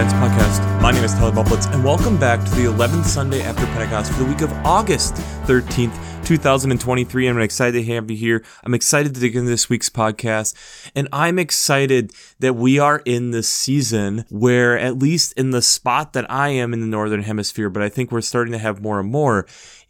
Science 0.00 0.14
Podcast. 0.14 0.80
My 0.80 0.92
name 0.92 1.04
is 1.04 1.12
Tyler 1.12 1.30
Bublitz, 1.30 1.70
and 1.74 1.84
welcome 1.84 2.18
back 2.18 2.42
to 2.42 2.50
the 2.52 2.64
11th 2.64 3.04
Sunday 3.04 3.42
after 3.42 3.66
Pentecost 3.66 4.10
for 4.10 4.20
the 4.20 4.24
week 4.24 4.40
of 4.40 4.50
August 4.64 5.12
13th, 5.44 5.94
2023. 6.24 7.26
I'm 7.26 7.38
excited 7.38 7.72
to 7.72 7.92
have 7.92 8.10
you 8.10 8.16
here. 8.16 8.42
I'm 8.64 8.72
excited 8.72 9.14
to 9.14 9.20
dig 9.20 9.36
into 9.36 9.50
this 9.50 9.68
week's 9.68 9.90
podcast, 9.90 10.90
and 10.94 11.06
I'm 11.12 11.38
excited 11.38 12.14
that 12.38 12.54
we 12.54 12.78
are 12.78 13.02
in 13.04 13.32
this 13.32 13.50
season 13.50 14.24
where, 14.30 14.78
at 14.78 14.98
least 14.98 15.34
in 15.34 15.50
the 15.50 15.60
spot 15.60 16.14
that 16.14 16.30
I 16.30 16.48
am 16.48 16.72
in 16.72 16.80
the 16.80 16.86
Northern 16.86 17.22
Hemisphere, 17.22 17.68
but 17.68 17.82
I 17.82 17.90
think 17.90 18.10
we're 18.10 18.22
starting 18.22 18.52
to 18.52 18.58
have 18.58 18.80
more 18.80 19.00
and 19.00 19.10
more, 19.10 19.46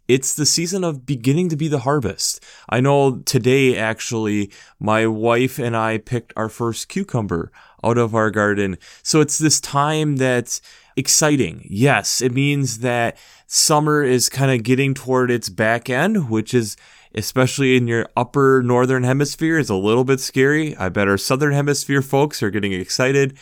it's 0.09 0.33
the 0.33 0.45
season 0.45 0.83
of 0.83 1.05
beginning 1.05 1.47
to 1.47 1.55
be 1.55 1.69
the 1.69 1.79
harvest. 1.79 2.43
I 2.67 2.81
know 2.81 3.19
today, 3.19 3.77
actually, 3.77 4.51
my 4.77 5.07
wife 5.07 5.57
and 5.57 5.77
I 5.77 5.99
picked 5.99 6.33
our 6.35 6.49
first 6.49 6.89
cucumber 6.89 7.49
out 7.83 7.97
of 7.97 8.15
our 8.15 8.31
garden. 8.31 8.77
So 9.03 9.21
it's 9.21 9.37
this 9.37 9.59
time 9.59 10.17
that's 10.17 10.61
exciting. 10.95 11.65
Yes, 11.69 12.21
it 12.21 12.33
means 12.33 12.79
that 12.79 13.17
summer 13.47 14.03
is 14.03 14.29
kind 14.29 14.51
of 14.51 14.63
getting 14.63 14.93
toward 14.93 15.31
its 15.31 15.49
back 15.49 15.89
end, 15.89 16.29
which 16.29 16.53
is 16.53 16.77
especially 17.13 17.75
in 17.75 17.87
your 17.87 18.07
upper 18.15 18.61
northern 18.63 19.03
hemisphere 19.03 19.57
is 19.57 19.69
a 19.69 19.75
little 19.75 20.03
bit 20.03 20.19
scary. 20.19 20.75
I 20.77 20.89
bet 20.89 21.07
our 21.07 21.17
southern 21.17 21.53
hemisphere 21.53 22.01
folks 22.01 22.41
are 22.41 22.51
getting 22.51 22.73
excited. 22.73 23.37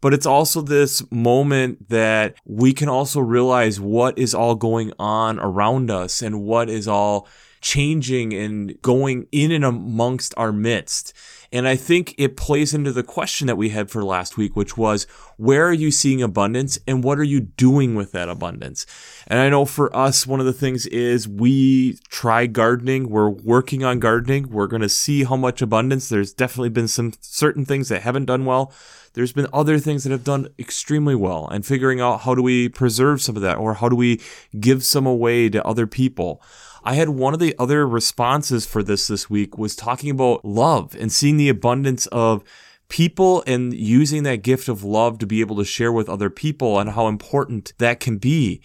But 0.00 0.12
it's 0.12 0.26
also 0.26 0.62
this 0.62 1.08
moment 1.12 1.88
that 1.88 2.34
we 2.44 2.72
can 2.72 2.88
also 2.88 3.20
realize 3.20 3.80
what 3.80 4.18
is 4.18 4.34
all 4.34 4.56
going 4.56 4.92
on 4.98 5.38
around 5.38 5.92
us 5.92 6.22
and 6.22 6.42
what 6.42 6.68
is 6.68 6.88
all 6.88 7.28
changing 7.60 8.34
and 8.34 8.82
going 8.82 9.28
in 9.30 9.52
and 9.52 9.64
amongst 9.64 10.34
our 10.36 10.50
midst. 10.50 11.12
And 11.52 11.68
I 11.68 11.76
think 11.76 12.14
it 12.16 12.36
plays 12.36 12.72
into 12.72 12.92
the 12.92 13.02
question 13.02 13.46
that 13.46 13.56
we 13.56 13.68
had 13.68 13.90
for 13.90 14.02
last 14.02 14.38
week, 14.38 14.56
which 14.56 14.76
was 14.76 15.04
where 15.36 15.66
are 15.66 15.72
you 15.72 15.90
seeing 15.90 16.22
abundance 16.22 16.78
and 16.86 17.04
what 17.04 17.18
are 17.18 17.24
you 17.24 17.40
doing 17.40 17.94
with 17.94 18.12
that 18.12 18.30
abundance? 18.30 18.86
And 19.26 19.38
I 19.38 19.50
know 19.50 19.66
for 19.66 19.94
us, 19.94 20.26
one 20.26 20.40
of 20.40 20.46
the 20.46 20.52
things 20.54 20.86
is 20.86 21.28
we 21.28 21.98
try 22.08 22.46
gardening. 22.46 23.10
We're 23.10 23.28
working 23.28 23.84
on 23.84 23.98
gardening. 23.98 24.50
We're 24.50 24.66
going 24.66 24.82
to 24.82 24.88
see 24.88 25.24
how 25.24 25.36
much 25.36 25.60
abundance. 25.60 26.08
There's 26.08 26.32
definitely 26.32 26.70
been 26.70 26.88
some 26.88 27.12
certain 27.20 27.66
things 27.66 27.90
that 27.90 28.02
haven't 28.02 28.24
done 28.24 28.46
well. 28.46 28.72
There's 29.14 29.32
been 29.32 29.48
other 29.52 29.78
things 29.78 30.04
that 30.04 30.10
have 30.10 30.24
done 30.24 30.48
extremely 30.58 31.14
well 31.14 31.46
and 31.48 31.66
figuring 31.66 32.00
out 32.00 32.22
how 32.22 32.34
do 32.34 32.42
we 32.42 32.70
preserve 32.70 33.20
some 33.20 33.36
of 33.36 33.42
that 33.42 33.58
or 33.58 33.74
how 33.74 33.90
do 33.90 33.96
we 33.96 34.22
give 34.58 34.82
some 34.84 35.06
away 35.06 35.50
to 35.50 35.66
other 35.66 35.86
people. 35.86 36.42
I 36.84 36.94
had 36.94 37.10
one 37.10 37.34
of 37.34 37.40
the 37.40 37.54
other 37.58 37.86
responses 37.86 38.66
for 38.66 38.82
this 38.82 39.06
this 39.06 39.30
week 39.30 39.56
was 39.56 39.76
talking 39.76 40.10
about 40.10 40.44
love 40.44 40.96
and 40.98 41.12
seeing 41.12 41.36
the 41.36 41.48
abundance 41.48 42.06
of 42.06 42.42
people 42.88 43.42
and 43.46 43.72
using 43.72 44.22
that 44.24 44.42
gift 44.42 44.68
of 44.68 44.84
love 44.84 45.18
to 45.18 45.26
be 45.26 45.40
able 45.40 45.56
to 45.56 45.64
share 45.64 45.92
with 45.92 46.08
other 46.08 46.28
people 46.28 46.78
and 46.78 46.90
how 46.90 47.06
important 47.06 47.72
that 47.78 48.00
can 48.00 48.18
be. 48.18 48.60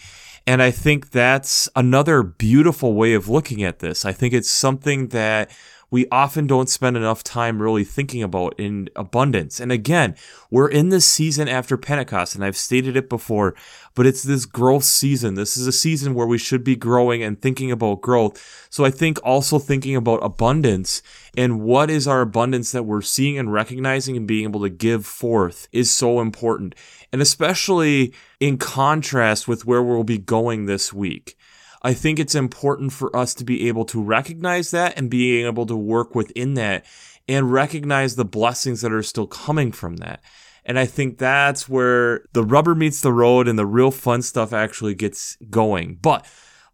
And 0.46 0.62
I 0.62 0.72
think 0.72 1.12
that's 1.12 1.70
another 1.76 2.24
beautiful 2.24 2.94
way 2.94 3.14
of 3.14 3.30
looking 3.30 3.64
at 3.64 3.80
this. 3.80 4.04
I 4.04 4.14
think 4.14 4.34
it's 4.34 4.50
something 4.50 5.10
that 5.10 5.52
we 5.90 6.06
often 6.12 6.48
don't 6.48 6.70
spend 6.70 6.98
enough 6.98 7.24
time 7.24 7.62
really 7.62 7.84
thinking 7.84 8.22
about 8.22 8.54
in 8.58 8.90
abundance. 8.96 9.60
And 9.60 9.72
again, 9.72 10.16
we're 10.52 10.68
in 10.68 10.90
this 10.90 11.06
season 11.06 11.48
after 11.48 11.78
Pentecost, 11.78 12.36
and 12.36 12.44
I've 12.44 12.58
stated 12.58 12.98
it 12.98 13.10
before, 13.10 13.56
but 13.96 14.06
it's 14.06 14.24
this 14.24 14.46
growth 14.46 14.84
season. 14.84 15.36
This 15.36 15.56
is 15.56 15.66
a 15.66 15.72
season 15.72 16.14
where 16.14 16.28
we 16.28 16.38
should 16.38 16.64
be 16.64 16.76
growing 16.76 17.24
and 17.24 17.42
thinking 17.42 17.72
about 17.72 18.02
growth. 18.02 18.68
So 18.70 18.84
I 18.84 18.92
think 18.92 19.18
also 19.24 19.60
thinking 19.60 19.96
about 19.96 20.24
abundance 20.24 21.02
and 21.38 21.62
what 21.62 21.90
is 21.90 22.08
our 22.08 22.22
abundance 22.22 22.72
that 22.72 22.84
we're 22.84 23.02
seeing 23.02 23.38
and 23.38 23.54
recognizing 23.54 24.18
and 24.18 24.28
being 24.28 24.44
able 24.44 24.62
to 24.62 24.70
give 24.70 25.06
forth 25.06 25.68
is 25.72 25.90
so 25.90 26.20
important. 26.20 26.76
And 27.14 27.22
especially 27.22 28.14
in 28.40 28.58
contrast 28.58 29.48
with 29.48 29.66
where 29.66 29.82
we'll 29.82 30.04
be 30.04 30.18
going 30.18 30.66
this 30.66 30.92
week. 30.92 31.38
I 31.82 31.94
think 31.94 32.20
it's 32.20 32.36
important 32.36 32.94
for 32.94 33.16
us 33.16 33.34
to 33.36 33.44
be 33.44 33.68
able 33.68 33.86
to 33.86 34.02
recognize 34.02 34.72
that 34.72 34.98
and 34.98 35.10
being 35.10 35.46
able 35.46 35.66
to 35.68 35.76
work 35.76 36.16
within 36.16 36.56
that 36.56 36.86
and 37.28 37.52
recognize 37.52 38.16
the 38.16 38.26
blessings 38.26 38.82
that 38.82 38.92
are 38.92 39.04
still 39.04 39.28
coming 39.28 39.72
from 39.72 39.98
that. 39.98 40.22
And 40.66 40.78
I 40.78 40.86
think 40.86 41.18
that's 41.18 41.70
where 41.70 42.26
the 42.34 42.44
rubber 42.44 42.76
meets 42.76 43.02
the 43.02 43.14
road 43.14 43.48
and 43.48 43.58
the 43.58 43.66
real 43.66 43.92
fun 43.92 44.22
stuff 44.22 44.52
actually 44.52 44.96
gets 44.96 45.38
going. 45.50 45.98
But 46.02 46.26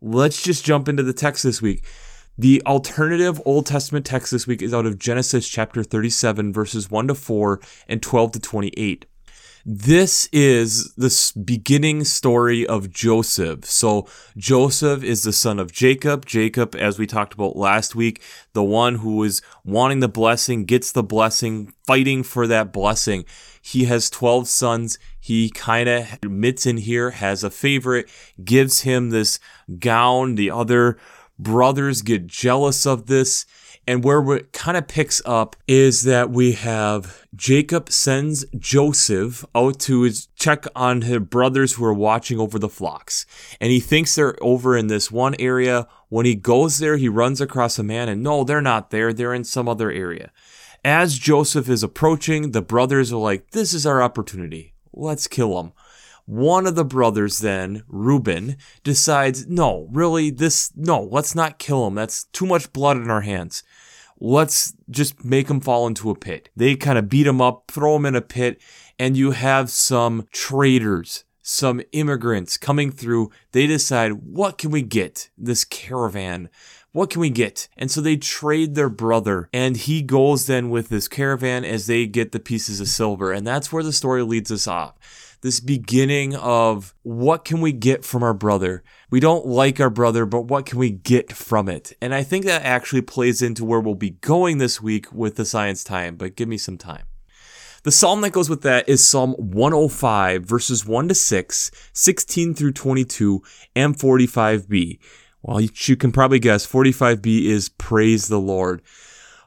let's 0.02 0.42
just 0.42 0.66
jump 0.66 0.90
into 0.90 1.04
the 1.04 1.14
text 1.14 1.44
this 1.44 1.62
week. 1.62 1.86
The 2.36 2.64
alternative 2.66 3.40
Old 3.46 3.68
Testament 3.68 4.08
text 4.08 4.32
this 4.32 4.48
week 4.48 4.64
is 4.64 4.74
out 4.74 4.88
of 4.88 4.98
Genesis 4.98 5.48
chapter 5.48 5.84
37, 5.84 6.52
verses 6.52 6.90
1 6.90 7.10
to 7.10 7.16
4 7.16 7.62
and 7.88 8.02
12 8.02 8.32
to 8.32 8.40
28. 8.40 9.06
This 9.66 10.28
is 10.34 10.94
the 10.96 11.32
beginning 11.42 12.04
story 12.04 12.68
of 12.68 12.90
Joseph. 12.90 13.64
So, 13.64 14.10
Joseph 14.36 15.06
is 15.06 15.24
the 15.24 15.32
son 15.32 15.58
of 15.58 15.72
Jacob. 15.72 16.26
Jacob, 16.26 16.76
as 16.76 17.00
we 17.00 17.08
talked 17.08 17.34
about 17.34 17.56
last 17.56 17.96
week, 17.96 18.22
the 18.52 18.64
one 18.64 18.96
who 18.96 19.24
is 19.24 19.42
wanting 19.64 20.02
the 20.02 20.10
blessing, 20.10 20.66
gets 20.66 20.92
the 20.92 21.02
blessing, 21.02 21.74
fighting 21.88 22.24
for 22.24 22.46
that 22.46 22.74
blessing. 22.74 23.24
He 23.62 23.86
has 23.86 24.10
12 24.10 24.50
sons. 24.50 25.00
He 25.18 25.50
kind 25.50 25.88
of 25.88 26.12
admits 26.22 26.66
in 26.66 26.76
here, 26.76 27.12
has 27.12 27.42
a 27.42 27.50
favorite, 27.50 28.10
gives 28.44 28.82
him 28.82 29.12
this 29.12 29.40
gown. 29.80 30.36
The 30.36 30.52
other 30.52 30.98
brothers 31.40 32.02
get 32.02 32.28
jealous 32.28 32.86
of 32.86 33.08
this 33.08 33.46
and 33.86 34.04
where 34.04 34.22
it 34.36 34.54
kind 34.54 34.78
of 34.78 34.88
picks 34.88 35.22
up 35.26 35.56
is 35.68 36.04
that 36.04 36.30
we 36.30 36.54
have 36.54 37.26
Jacob 37.36 37.90
sends 37.90 38.46
Joseph 38.58 39.46
out 39.54 39.80
to 39.80 40.02
his 40.04 40.28
check 40.36 40.66
on 40.76 41.02
his 41.02 41.20
brothers 41.20 41.74
who 41.74 41.86
are 41.86 41.94
watching 41.94 42.40
over 42.40 42.58
the 42.58 42.70
flocks. 42.70 43.26
And 43.60 43.72
he 43.72 43.80
thinks 43.80 44.16
they're 44.16 44.42
over 44.42 44.78
in 44.78 44.88
this 44.88 45.12
one 45.12 45.36
area. 45.40 45.88
When 46.10 46.26
he 46.26 46.36
goes 46.36 46.78
there, 46.78 46.98
he 46.98 47.10
runs 47.10 47.42
across 47.42 47.78
a 47.78 47.84
man 47.84 48.08
and 48.08 48.24
no, 48.24 48.44
they're 48.44 48.62
not 48.62 48.90
there. 48.90 49.12
They're 49.12 49.34
in 49.34 49.44
some 49.44 49.68
other 49.68 49.92
area. 49.92 50.32
As 50.86 51.18
Joseph 51.18 51.70
is 51.70 51.84
approaching, 51.84 52.52
the 52.52 52.62
brothers 52.62 53.12
are 53.12 53.18
like, 53.18 53.52
this 53.52 53.74
is 53.74 53.86
our 53.86 54.02
opportunity. 54.02 54.74
Let's 54.94 55.28
kill 55.28 55.60
him. 55.60 55.74
One 56.26 56.68
of 56.68 56.76
the 56.76 56.86
brothers 56.86 57.40
then, 57.40 57.84
Reuben, 57.88 58.56
decides, 58.84 59.46
no, 59.48 59.90
really, 59.92 60.30
this, 60.30 60.72
no, 60.76 61.02
let's 61.02 61.36
not 61.36 61.60
kill 61.60 61.86
him. 61.86 61.96
That's 61.96 62.26
too 62.26 62.46
much 62.46 62.72
blood 62.72 62.98
in 62.98 63.10
our 63.10 63.22
hands. 63.22 63.64
Let's 64.26 64.74
just 64.90 65.26
make 65.26 65.50
him 65.50 65.60
fall 65.60 65.86
into 65.86 66.10
a 66.10 66.16
pit. 66.16 66.48
They 66.56 66.78
kind 66.78 66.98
of 66.98 67.10
beat 67.10 67.28
him 67.28 67.42
up, 67.42 67.70
throw 67.70 67.98
him 67.98 68.06
in 68.06 68.16
a 68.16 68.22
pit, 68.22 68.62
and 68.98 69.18
you 69.18 69.32
have 69.32 69.70
some 69.70 70.30
traders, 70.32 71.26
some 71.42 71.82
immigrants 71.92 72.56
coming 72.56 72.90
through. 72.90 73.32
They 73.52 73.68
decide, 73.68 74.14
what 74.14 74.58
can 74.58 74.72
we 74.72 74.82
get? 74.82 75.30
This 75.38 75.66
caravan 75.66 76.50
what 76.94 77.10
can 77.10 77.22
we 77.22 77.32
get? 77.32 77.68
And 77.76 77.90
so 77.90 78.02
they 78.02 78.18
trade 78.18 78.76
their 78.76 78.88
brother, 78.88 79.50
and 79.52 79.76
he 79.76 80.04
goes 80.04 80.46
then 80.46 80.70
with 80.70 80.90
this 80.90 81.08
caravan 81.08 81.66
as 81.66 81.88
they 81.88 82.06
get 82.06 82.32
the 82.32 82.40
pieces 82.40 82.80
of 82.80 82.88
silver. 82.88 83.32
And 83.32 83.48
that's 83.48 83.74
where 83.74 83.82
the 83.82 83.92
story 83.92 84.22
leads 84.22 84.52
us 84.52 84.68
off 84.68 85.33
this 85.44 85.60
beginning 85.60 86.36
of 86.36 86.96
what 87.04 87.44
can 87.44 87.60
we 87.60 87.74
get 87.74 88.06
from 88.06 88.24
our 88.24 88.34
brother? 88.34 88.82
We 89.12 89.20
don't 89.20 89.46
like 89.46 89.80
our 89.82 89.90
brother, 89.90 90.26
but 90.26 90.46
what 90.46 90.66
can 90.66 90.80
we 90.80 90.90
get 90.90 91.34
from 91.34 91.68
it? 91.68 91.92
And 92.02 92.16
I 92.16 92.24
think 92.24 92.46
that 92.46 92.64
actually 92.64 93.02
plays 93.02 93.42
into 93.42 93.66
where 93.66 93.82
we'll 93.82 93.94
be 93.94 94.12
going 94.12 94.58
this 94.58 94.82
week 94.82 95.12
with 95.12 95.36
the 95.36 95.44
science 95.44 95.84
time, 95.84 96.16
but 96.16 96.38
give 96.38 96.48
me 96.48 96.58
some 96.58 96.78
time. 96.78 97.04
The 97.84 97.92
psalm 97.92 98.22
that 98.22 98.32
goes 98.32 98.50
with 98.50 98.62
that 98.62 98.88
is 98.88 99.06
Psalm 99.06 99.34
105, 99.34 100.46
verses 100.46 100.86
1 100.86 101.10
to 101.10 101.14
6, 101.14 101.72
16 101.92 102.54
through 102.54 102.72
22, 102.72 103.44
and 103.76 103.98
45b. 103.98 105.00
Well, 105.42 105.60
you 105.60 105.98
can 105.98 106.14
probably 106.14 106.40
guess 106.40 106.66
45b 106.66 107.48
is 107.48 107.68
Praise 107.68 108.30
the 108.30 108.40
Lord. 108.40 108.82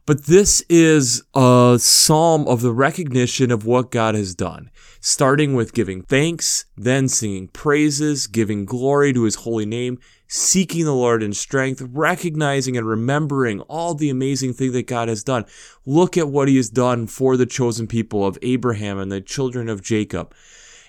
But 0.07 0.27
this 0.27 0.63
is 0.69 1.25
a 1.35 1.79
psalm 1.81 2.47
of 2.47 2.63
the 2.63 2.73
recognition 2.73 3.51
of 3.51 3.67
what 3.67 3.91
God 3.91 4.15
has 4.15 4.37
done, 4.37 4.71
starting 5.01 5.55
with 5.55 5.75
giving 5.75 6.03
thanks, 6.03 6.65
then 6.77 7.09
singing 7.09 7.49
praises, 7.49 8.29
giving 8.29 8.67
glory 8.67 9.13
to 9.13 9.25
his 9.25 9.35
holy 9.35 9.67
name, 9.67 9.99
seeking 10.29 10.85
the 10.85 10.95
Lord 10.95 11.25
in 11.25 11.33
strength, 11.33 11.83
recognizing 11.83 12.77
and 12.77 12.87
remembering 12.87 13.63
all 13.63 13.95
the 13.95 14.09
amazing 14.09 14.53
thing 14.53 14.71
that 14.73 14.87
God 14.87 15.09
has 15.09 15.25
done. 15.25 15.45
Look 15.85 16.17
at 16.17 16.29
what 16.29 16.47
he 16.47 16.57
has 16.57 16.71
done 16.71 17.09
for 17.09 17.37
the 17.37 17.45
chosen 17.45 17.89
people 17.89 18.25
of 18.25 18.39
Abraham 18.43 18.99
and 18.99 19.11
the 19.11 19.21
children 19.21 19.69
of 19.69 19.83
Jacob 19.83 20.33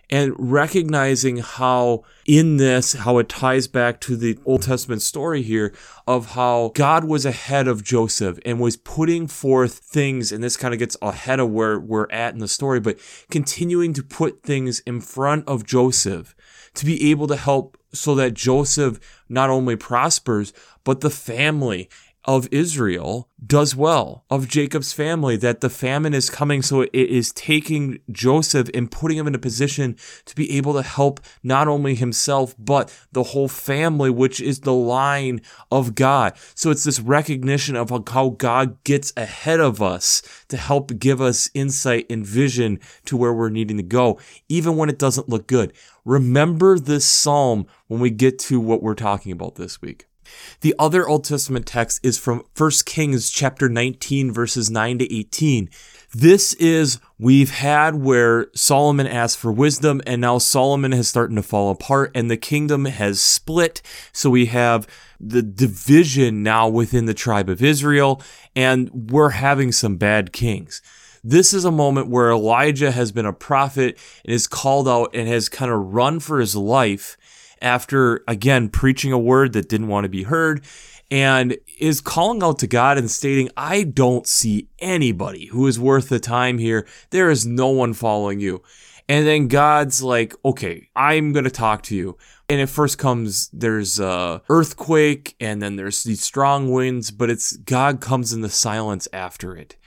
and 0.09 0.33
recognizing 0.37 1.37
how 1.37 2.03
in 2.25 2.57
this 2.57 2.93
how 2.93 3.17
it 3.17 3.27
ties 3.27 3.67
back 3.67 3.99
to 3.99 4.15
the 4.15 4.37
old 4.45 4.61
testament 4.61 5.01
story 5.01 5.41
here 5.41 5.73
of 6.05 6.31
how 6.31 6.71
god 6.75 7.03
was 7.03 7.25
ahead 7.25 7.67
of 7.67 7.83
joseph 7.83 8.39
and 8.45 8.59
was 8.59 8.77
putting 8.77 9.27
forth 9.27 9.79
things 9.79 10.31
and 10.31 10.43
this 10.43 10.57
kind 10.57 10.73
of 10.73 10.79
gets 10.79 10.97
ahead 11.01 11.39
of 11.39 11.49
where 11.49 11.79
we're 11.79 12.09
at 12.09 12.33
in 12.33 12.39
the 12.39 12.47
story 12.47 12.79
but 12.79 12.97
continuing 13.29 13.93
to 13.93 14.03
put 14.03 14.43
things 14.43 14.79
in 14.81 15.01
front 15.01 15.47
of 15.47 15.65
joseph 15.65 16.35
to 16.73 16.85
be 16.85 17.09
able 17.09 17.27
to 17.27 17.35
help 17.35 17.77
so 17.93 18.15
that 18.15 18.33
joseph 18.33 18.99
not 19.29 19.49
only 19.49 19.75
prospers 19.75 20.53
but 20.83 21.01
the 21.01 21.09
family 21.09 21.89
of 22.27 22.49
Israel 22.51 23.29
does 23.45 23.73
well, 23.73 24.25
of 24.29 24.49
Jacob's 24.49 24.91
family, 24.91 25.37
that 25.37 25.61
the 25.61 25.69
famine 25.69 26.13
is 26.13 26.29
coming. 26.29 26.61
So 26.61 26.81
it 26.81 26.91
is 26.93 27.31
taking 27.31 27.99
Joseph 28.11 28.69
and 28.73 28.91
putting 28.91 29.17
him 29.17 29.27
in 29.27 29.35
a 29.35 29.39
position 29.39 29.95
to 30.25 30.35
be 30.35 30.51
able 30.57 30.73
to 30.73 30.81
help 30.81 31.21
not 31.41 31.69
only 31.69 31.95
himself, 31.95 32.53
but 32.59 32.93
the 33.13 33.23
whole 33.23 33.47
family, 33.47 34.09
which 34.09 34.41
is 34.41 34.59
the 34.61 34.73
line 34.73 35.39
of 35.71 35.95
God. 35.95 36.33
So 36.53 36.69
it's 36.69 36.83
this 36.83 36.99
recognition 36.99 37.77
of 37.77 37.91
how 38.09 38.29
God 38.29 38.83
gets 38.83 39.13
ahead 39.15 39.61
of 39.61 39.81
us 39.81 40.21
to 40.49 40.57
help 40.57 40.99
give 40.99 41.21
us 41.21 41.49
insight 41.53 42.07
and 42.09 42.25
vision 42.25 42.79
to 43.05 43.15
where 43.15 43.33
we're 43.33 43.49
needing 43.49 43.77
to 43.77 43.83
go, 43.83 44.19
even 44.49 44.75
when 44.75 44.89
it 44.89 44.99
doesn't 44.99 45.29
look 45.29 45.47
good. 45.47 45.71
Remember 46.03 46.77
this 46.77 47.05
psalm 47.05 47.67
when 47.87 48.01
we 48.01 48.09
get 48.09 48.37
to 48.39 48.59
what 48.59 48.83
we're 48.83 48.95
talking 48.95 49.31
about 49.31 49.55
this 49.55 49.81
week. 49.81 50.06
The 50.61 50.75
other 50.79 51.07
Old 51.07 51.23
Testament 51.23 51.65
text 51.65 51.99
is 52.03 52.17
from 52.17 52.43
1 52.57 52.71
Kings 52.85 53.29
chapter 53.29 53.69
19 53.69 54.31
verses 54.31 54.69
9 54.69 54.99
to 54.99 55.13
18. 55.15 55.69
This 56.13 56.53
is 56.53 56.99
we've 57.19 57.51
had 57.51 57.95
where 57.95 58.47
Solomon 58.55 59.07
asked 59.07 59.37
for 59.37 59.51
wisdom 59.51 60.01
and 60.07 60.21
now 60.21 60.37
Solomon 60.37 60.93
has 60.93 61.07
starting 61.07 61.35
to 61.35 61.43
fall 61.43 61.69
apart 61.69 62.11
and 62.15 62.31
the 62.31 62.37
kingdom 62.37 62.85
has 62.85 63.21
split. 63.21 63.81
So 64.13 64.29
we 64.29 64.47
have 64.47 64.87
the 65.19 65.41
division 65.41 66.43
now 66.43 66.67
within 66.67 67.05
the 67.05 67.13
tribe 67.13 67.49
of 67.49 67.61
Israel 67.61 68.21
and 68.55 69.11
we're 69.11 69.31
having 69.31 69.71
some 69.71 69.97
bad 69.97 70.31
kings. 70.31 70.81
This 71.23 71.53
is 71.53 71.65
a 71.65 71.71
moment 71.71 72.07
where 72.07 72.31
Elijah 72.31 72.91
has 72.91 73.11
been 73.11 73.25
a 73.25 73.33
prophet 73.33 73.97
and 74.23 74.33
is 74.33 74.47
called 74.47 74.87
out 74.87 75.09
and 75.13 75.27
has 75.27 75.49
kind 75.49 75.71
of 75.71 75.93
run 75.93 76.21
for 76.21 76.39
his 76.39 76.55
life 76.55 77.17
after, 77.61 78.23
again, 78.27 78.69
preaching 78.69 79.11
a 79.11 79.19
word 79.19 79.53
that 79.53 79.69
didn't 79.69 79.87
want 79.87 80.05
to 80.05 80.09
be 80.09 80.23
heard 80.23 80.63
and 81.09 81.57
is 81.79 82.01
calling 82.01 82.43
out 82.43 82.59
to 82.59 82.67
God 82.67 82.97
and 82.97 83.09
stating, 83.09 83.49
I 83.55 83.83
don't 83.83 84.27
see 84.27 84.67
anybody 84.79 85.45
who 85.47 85.67
is 85.67 85.79
worth 85.79 86.09
the 86.09 86.19
time 86.19 86.57
here. 86.57 86.87
There 87.11 87.29
is 87.29 87.45
no 87.45 87.69
one 87.69 87.93
following 87.93 88.39
you. 88.39 88.61
And 89.09 89.25
then 89.25 89.47
God's 89.47 90.03
like, 90.03 90.35
okay, 90.43 90.89
I'm 90.95 91.31
going 91.31 91.45
to 91.45 91.51
talk 91.51 91.83
to 91.83 91.95
you. 91.95 92.17
And 92.49 92.59
it 92.59 92.67
first 92.67 92.97
comes, 92.97 93.49
there's 93.53 93.99
a 93.99 94.41
earthquake 94.49 95.35
and 95.39 95.61
then 95.61 95.77
there's 95.77 96.03
these 96.03 96.21
strong 96.21 96.71
winds, 96.71 97.11
but 97.11 97.29
it's 97.29 97.55
God 97.57 98.01
comes 98.01 98.33
in 98.33 98.41
the 98.41 98.49
silence 98.49 99.07
after 99.13 99.55
it. 99.55 99.77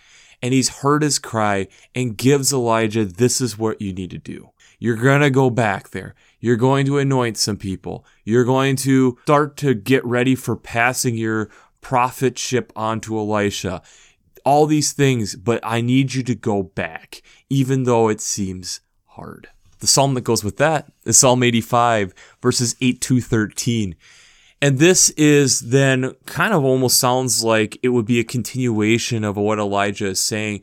And 0.42 0.54
he's 0.54 0.80
heard 0.80 1.02
his 1.02 1.18
cry 1.18 1.68
and 1.94 2.16
gives 2.16 2.50
Elijah, 2.50 3.04
this 3.04 3.42
is 3.42 3.58
what 3.58 3.82
you 3.82 3.92
need 3.92 4.10
to 4.10 4.18
do. 4.18 4.50
You're 4.78 4.96
going 4.96 5.20
to 5.20 5.30
go 5.30 5.50
back 5.50 5.90
there. 5.90 6.14
You're 6.40 6.56
going 6.56 6.86
to 6.86 6.98
anoint 6.98 7.36
some 7.36 7.56
people. 7.56 8.04
You're 8.24 8.44
going 8.44 8.76
to 8.76 9.18
start 9.22 9.56
to 9.58 9.74
get 9.74 10.04
ready 10.04 10.34
for 10.34 10.56
passing 10.56 11.14
your 11.14 11.50
prophetship 11.82 12.70
on 12.74 13.00
to 13.02 13.18
Elisha. 13.18 13.82
All 14.44 14.66
these 14.66 14.92
things, 14.92 15.36
but 15.36 15.60
I 15.62 15.82
need 15.82 16.14
you 16.14 16.22
to 16.22 16.34
go 16.34 16.62
back, 16.62 17.22
even 17.50 17.84
though 17.84 18.08
it 18.08 18.20
seems 18.22 18.80
hard. 19.04 19.48
The 19.80 19.86
psalm 19.86 20.14
that 20.14 20.22
goes 20.22 20.42
with 20.42 20.56
that 20.58 20.90
is 21.04 21.18
Psalm 21.18 21.42
85, 21.42 22.14
verses 22.42 22.74
8 22.80 23.00
to 23.02 23.20
13. 23.20 23.96
And 24.62 24.78
this 24.78 25.08
is 25.10 25.60
then 25.60 26.14
kind 26.26 26.52
of 26.52 26.64
almost 26.64 27.00
sounds 27.00 27.42
like 27.42 27.78
it 27.82 27.88
would 27.88 28.04
be 28.04 28.20
a 28.20 28.24
continuation 28.24 29.24
of 29.24 29.36
what 29.36 29.58
Elijah 29.58 30.08
is 30.08 30.20
saying 30.20 30.62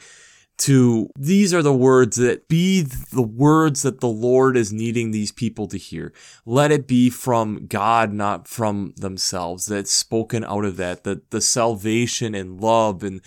to 0.58 1.10
these 1.18 1.54
are 1.54 1.62
the 1.62 1.74
words 1.74 2.18
that 2.18 2.48
be 2.48 2.82
the 2.82 3.22
words 3.22 3.84
that 3.84 4.00
the 4.00 4.08
Lord 4.08 4.58
is 4.58 4.74
needing 4.74 5.12
these 5.12 5.32
people 5.32 5.68
to 5.68 5.78
hear. 5.78 6.14
Let 6.46 6.72
it 6.72 6.88
be 6.88 7.10
from 7.10 7.68
God, 7.68 8.12
not 8.12 8.48
from 8.48 8.94
themselves. 8.98 9.68
That's 9.68 9.92
spoken 9.92 10.44
out 10.44 10.66
of 10.66 10.78
that, 10.78 11.04
that 11.04 11.32
the 11.32 11.42
salvation 11.42 12.34
and 12.34 12.60
love 12.60 13.04
and 13.04 13.22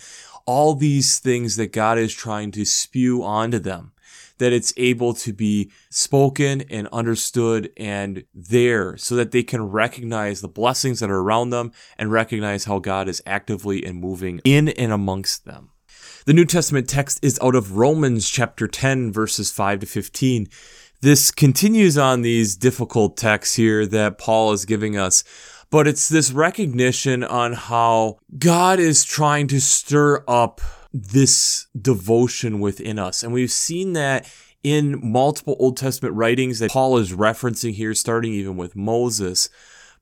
all 0.45 0.75
these 0.75 1.19
things 1.19 1.55
that 1.55 1.71
God 1.71 1.97
is 1.97 2.13
trying 2.13 2.51
to 2.51 2.65
spew 2.65 3.23
onto 3.23 3.59
them, 3.59 3.93
that 4.37 4.51
it's 4.51 4.73
able 4.75 5.13
to 5.13 5.31
be 5.31 5.71
spoken 5.89 6.61
and 6.69 6.87
understood 6.91 7.71
and 7.77 8.23
there 8.33 8.97
so 8.97 9.15
that 9.15 9.31
they 9.31 9.43
can 9.43 9.63
recognize 9.63 10.41
the 10.41 10.47
blessings 10.47 10.99
that 10.99 11.11
are 11.11 11.19
around 11.19 11.51
them 11.51 11.71
and 11.97 12.11
recognize 12.11 12.65
how 12.65 12.79
God 12.79 13.07
is 13.07 13.21
actively 13.25 13.85
and 13.85 13.99
moving 13.99 14.41
in 14.43 14.69
and 14.69 14.91
amongst 14.91 15.45
them. 15.45 15.70
The 16.25 16.33
New 16.33 16.45
Testament 16.45 16.87
text 16.87 17.17
is 17.23 17.39
out 17.41 17.55
of 17.55 17.77
Romans 17.77 18.29
chapter 18.29 18.67
10, 18.67 19.11
verses 19.11 19.51
5 19.51 19.79
to 19.79 19.85
15. 19.87 20.47
This 21.01 21.31
continues 21.31 21.97
on 21.97 22.21
these 22.21 22.55
difficult 22.55 23.17
texts 23.17 23.55
here 23.55 23.87
that 23.87 24.19
Paul 24.19 24.51
is 24.51 24.65
giving 24.65 24.95
us, 24.95 25.23
but 25.71 25.87
it's 25.87 26.07
this 26.07 26.31
recognition 26.31 27.23
on 27.23 27.53
how 27.53 28.19
God 28.37 28.79
is 28.79 29.03
trying 29.03 29.47
to 29.47 29.59
stir 29.59 30.23
up 30.27 30.61
this 30.93 31.65
devotion 31.75 32.59
within 32.59 32.99
us. 32.99 33.23
And 33.23 33.33
we've 33.33 33.51
seen 33.51 33.93
that 33.93 34.31
in 34.61 34.99
multiple 35.01 35.55
Old 35.57 35.75
Testament 35.75 36.13
writings 36.13 36.59
that 36.59 36.69
Paul 36.69 36.99
is 36.99 37.13
referencing 37.13 37.73
here, 37.73 37.95
starting 37.95 38.33
even 38.33 38.57
with 38.57 38.75
Moses 38.75 39.49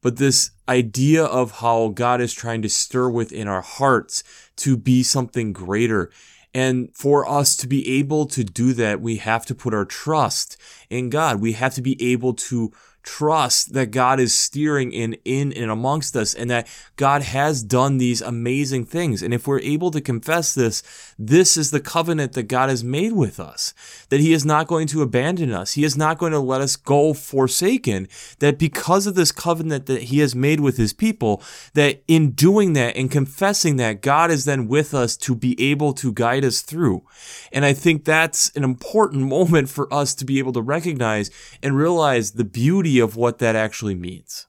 but 0.01 0.17
this 0.17 0.51
idea 0.67 1.23
of 1.23 1.59
how 1.59 1.89
God 1.89 2.21
is 2.21 2.33
trying 2.33 2.61
to 2.61 2.69
stir 2.69 3.09
within 3.09 3.47
our 3.47 3.61
hearts 3.61 4.23
to 4.59 4.77
be 4.77 5.03
something 5.03 5.53
greater. 5.53 6.11
And 6.53 6.89
for 6.95 7.29
us 7.29 7.55
to 7.57 7.67
be 7.67 7.99
able 7.99 8.25
to 8.27 8.43
do 8.43 8.73
that, 8.73 9.01
we 9.01 9.17
have 9.17 9.45
to 9.47 9.55
put 9.55 9.73
our 9.73 9.85
trust 9.85 10.57
in 10.89 11.09
God. 11.09 11.39
We 11.39 11.53
have 11.53 11.75
to 11.75 11.81
be 11.81 12.11
able 12.11 12.33
to 12.33 12.71
trust 13.03 13.73
that 13.73 13.91
God 13.91 14.19
is 14.19 14.37
steering 14.37 14.91
in 14.91 15.15
in 15.25 15.53
and 15.53 15.71
amongst 15.71 16.15
us 16.15 16.33
and 16.33 16.49
that 16.49 16.67
God 16.95 17.21
has 17.21 17.63
done 17.63 17.97
these 17.97 18.21
amazing 18.21 18.85
things. 18.85 19.21
And 19.21 19.33
if 19.33 19.47
we're 19.47 19.59
able 19.59 19.91
to 19.91 20.01
confess 20.01 20.53
this, 20.53 20.83
this 21.17 21.57
is 21.57 21.71
the 21.71 21.79
covenant 21.79 22.33
that 22.33 22.43
God 22.43 22.69
has 22.69 22.83
made 22.83 23.13
with 23.13 23.39
us. 23.39 23.73
That 24.09 24.19
he 24.19 24.33
is 24.33 24.45
not 24.45 24.67
going 24.67 24.87
to 24.87 25.01
abandon 25.01 25.51
us. 25.51 25.73
He 25.73 25.83
is 25.83 25.97
not 25.97 26.17
going 26.17 26.31
to 26.31 26.39
let 26.39 26.61
us 26.61 26.75
go 26.75 27.13
forsaken. 27.13 28.07
That 28.39 28.59
because 28.59 29.07
of 29.07 29.15
this 29.15 29.31
covenant 29.31 29.85
that 29.85 30.03
he 30.03 30.19
has 30.19 30.35
made 30.35 30.59
with 30.59 30.77
his 30.77 30.93
people, 30.93 31.41
that 31.73 32.03
in 32.07 32.31
doing 32.31 32.73
that 32.73 32.95
and 32.95 33.11
confessing 33.11 33.77
that, 33.77 34.01
God 34.01 34.31
is 34.31 34.45
then 34.45 34.67
with 34.67 34.93
us 34.93 35.15
to 35.17 35.35
be 35.35 35.59
able 35.61 35.93
to 35.93 36.11
guide 36.11 36.43
us 36.43 36.61
through. 36.61 37.03
And 37.51 37.65
I 37.65 37.73
think 37.73 38.03
that's 38.03 38.49
an 38.55 38.63
important 38.63 39.23
moment 39.29 39.69
for 39.69 39.91
us 39.93 40.13
to 40.15 40.25
be 40.25 40.39
able 40.39 40.53
to 40.53 40.61
recognize 40.61 41.31
and 41.61 41.75
realize 41.75 42.31
the 42.31 42.43
beauty 42.43 42.88
of 42.97 43.15
what 43.15 43.37
that 43.37 43.55
actually 43.55 43.93
means. 43.93 44.47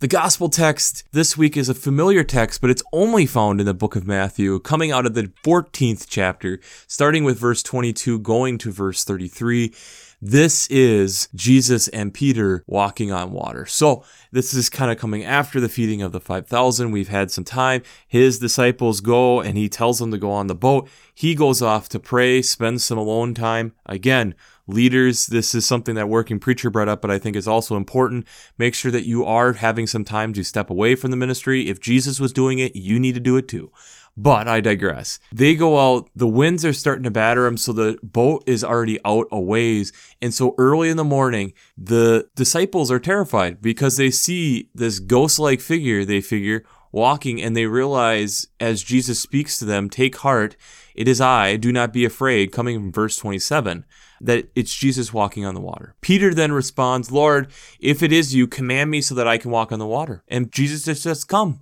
The 0.00 0.08
gospel 0.08 0.50
text 0.50 1.04
this 1.12 1.34
week 1.34 1.56
is 1.56 1.70
a 1.70 1.74
familiar 1.74 2.24
text, 2.24 2.60
but 2.60 2.68
it's 2.68 2.82
only 2.92 3.24
found 3.24 3.58
in 3.58 3.64
the 3.64 3.72
book 3.72 3.96
of 3.96 4.06
Matthew, 4.06 4.58
coming 4.60 4.92
out 4.92 5.06
of 5.06 5.14
the 5.14 5.32
14th 5.42 6.06
chapter, 6.10 6.60
starting 6.86 7.24
with 7.24 7.38
verse 7.38 7.62
22, 7.62 8.18
going 8.18 8.58
to 8.58 8.70
verse 8.70 9.02
33. 9.04 9.72
This 10.20 10.66
is 10.68 11.28
Jesus 11.34 11.88
and 11.88 12.12
Peter 12.12 12.64
walking 12.66 13.12
on 13.12 13.30
water. 13.30 13.66
So, 13.66 14.04
this 14.32 14.52
is 14.52 14.68
kind 14.68 14.90
of 14.90 14.98
coming 14.98 15.22
after 15.22 15.60
the 15.60 15.68
feeding 15.68 16.02
of 16.02 16.12
the 16.12 16.20
5,000. 16.20 16.90
We've 16.90 17.08
had 17.08 17.30
some 17.30 17.44
time. 17.44 17.82
His 18.08 18.38
disciples 18.38 19.00
go 19.00 19.40
and 19.40 19.56
he 19.56 19.68
tells 19.68 20.00
them 20.00 20.10
to 20.10 20.18
go 20.18 20.30
on 20.30 20.48
the 20.48 20.54
boat. 20.54 20.88
He 21.14 21.34
goes 21.34 21.62
off 21.62 21.88
to 21.90 22.00
pray, 22.00 22.42
spends 22.42 22.84
some 22.84 22.98
alone 22.98 23.34
time. 23.34 23.74
Again, 23.86 24.34
leaders, 24.66 25.26
this 25.26 25.54
is 25.54 25.66
something 25.66 25.94
that 25.94 26.08
working 26.08 26.38
preacher 26.38 26.70
brought 26.70 26.88
up, 26.88 27.02
but 27.02 27.10
I 27.10 27.18
think 27.18 27.36
is 27.36 27.48
also 27.48 27.76
important. 27.76 28.26
Make 28.58 28.74
sure 28.74 28.90
that 28.90 29.06
you 29.06 29.24
are 29.24 29.54
having 29.54 29.86
some 29.86 30.04
time 30.04 30.32
to 30.34 30.44
step 30.44 30.70
away 30.70 30.94
from 30.94 31.10
the 31.10 31.16
ministry. 31.16 31.68
If 31.68 31.80
Jesus 31.80 32.20
was 32.20 32.32
doing 32.32 32.58
it, 32.58 32.74
you 32.74 32.98
need 32.98 33.14
to 33.14 33.20
do 33.20 33.36
it 33.36 33.48
too. 33.48 33.70
But 34.16 34.46
I 34.46 34.60
digress. 34.60 35.18
They 35.32 35.56
go 35.56 35.78
out, 35.78 36.08
the 36.14 36.28
winds 36.28 36.64
are 36.64 36.72
starting 36.72 37.02
to 37.02 37.10
batter 37.10 37.44
them, 37.44 37.56
so 37.56 37.72
the 37.72 37.98
boat 38.02 38.44
is 38.46 38.62
already 38.62 39.00
out 39.04 39.26
a 39.32 39.40
ways. 39.40 39.92
And 40.22 40.32
so 40.32 40.54
early 40.56 40.88
in 40.88 40.96
the 40.96 41.04
morning, 41.04 41.52
the 41.76 42.28
disciples 42.36 42.92
are 42.92 43.00
terrified 43.00 43.60
because 43.60 43.96
they 43.96 44.10
see 44.10 44.70
this 44.72 45.00
ghost 45.00 45.40
like 45.40 45.60
figure, 45.60 46.04
they 46.04 46.20
figure, 46.20 46.64
walking, 46.92 47.42
and 47.42 47.56
they 47.56 47.66
realize 47.66 48.46
as 48.60 48.84
Jesus 48.84 49.20
speaks 49.20 49.58
to 49.58 49.64
them, 49.64 49.90
take 49.90 50.18
heart, 50.18 50.54
it 50.94 51.08
is 51.08 51.20
I, 51.20 51.56
do 51.56 51.72
not 51.72 51.92
be 51.92 52.04
afraid, 52.04 52.52
coming 52.52 52.78
from 52.78 52.92
verse 52.92 53.16
27 53.16 53.84
that 54.24 54.48
it's 54.54 54.74
Jesus 54.74 55.12
walking 55.12 55.44
on 55.44 55.54
the 55.54 55.60
water. 55.60 55.94
Peter 56.00 56.32
then 56.32 56.52
responds, 56.52 57.12
Lord, 57.12 57.50
if 57.78 58.02
it 58.02 58.12
is 58.12 58.34
you, 58.34 58.46
command 58.46 58.90
me 58.90 59.00
so 59.00 59.14
that 59.14 59.28
I 59.28 59.38
can 59.38 59.50
walk 59.50 59.70
on 59.70 59.78
the 59.78 59.86
water. 59.86 60.24
And 60.28 60.50
Jesus 60.50 60.84
just 60.84 61.02
says, 61.02 61.24
Come. 61.24 61.60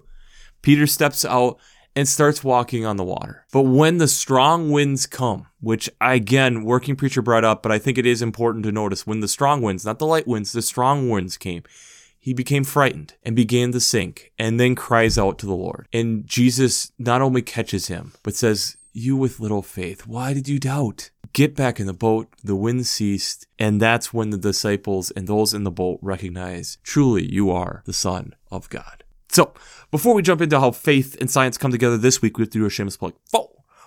Peter 0.63 0.87
steps 0.87 1.25
out 1.25 1.59
and 1.95 2.09
starts 2.09 2.45
walking 2.45 2.87
on 2.87 2.97
the 2.97 3.05
water. 3.05 3.45
But 3.53 3.63
when 3.63 3.99
the 3.99 4.09
strong 4.09 4.71
winds 4.71 5.07
come, 5.07 5.47
which 5.61 5.91
again, 6.01 6.65
working 6.65 6.97
preacher 6.97 7.21
brought 7.21 7.45
up, 7.45 7.63
but 7.63 7.73
I 7.73 7.79
think 7.79 7.99
it 7.99 8.07
is 8.07 8.23
important 8.23 8.65
to 8.65 8.73
notice 8.73 9.07
when 9.07 9.21
the 9.21 9.29
strong 9.29 9.61
winds, 9.61 9.85
not 9.85 9.99
the 9.99 10.07
light 10.07 10.27
winds, 10.27 10.53
the 10.53 10.63
strong 10.63 11.11
winds 11.11 11.37
came, 11.37 11.65
he 12.19 12.33
became 12.33 12.63
frightened 12.63 13.15
and 13.25 13.35
began 13.35 13.73
to 13.73 13.81
sink 13.81 14.33
and 14.39 14.59
then 14.59 14.77
cries 14.77 15.19
out 15.19 15.39
to 15.41 15.47
the 15.47 15.57
Lord. 15.57 15.89
And 15.93 16.25
Jesus 16.27 16.93
not 16.97 17.21
only 17.21 17.43
catches 17.43 17.89
him, 17.89 18.13
but 18.23 18.37
says, 18.37 18.77
You 18.93 19.17
with 19.17 19.41
little 19.41 19.63
faith, 19.63 20.07
why 20.07 20.35
did 20.35 20.49
you 20.49 20.59
doubt? 20.59 21.11
get 21.33 21.55
back 21.55 21.81
in 21.81 21.87
the 21.87 21.93
boat, 21.93 22.29
the 22.43 22.57
wind 22.57 22.87
ceased, 22.87 23.47
and 23.59 23.81
that's 23.81 24.13
when 24.13 24.31
the 24.31 24.39
disciples 24.39 25.11
and 25.13 25.27
those 25.27 25.55
in 25.55 25.65
the 25.65 25.71
boat 25.71 25.99
recognize 26.03 26.79
truly 26.83 27.31
you 27.31 27.51
are 27.51 27.83
the 27.87 27.93
Son 27.93 28.35
of 28.51 28.69
God. 28.69 29.05
So, 29.29 29.55
before 29.91 30.15
we 30.15 30.23
jump 30.23 30.43
into 30.43 30.61
how 30.61 30.73
faith 30.73 31.17
and 31.21 31.31
science 31.31 31.57
come 31.57 31.71
together 31.71 31.97
this 31.97 32.21
week, 32.21 32.37
we 32.37 32.43
have 32.43 32.51
to 32.51 32.59
do 32.59 32.67
a 32.67 32.71
shameless 32.71 32.99
plug. 32.99 33.15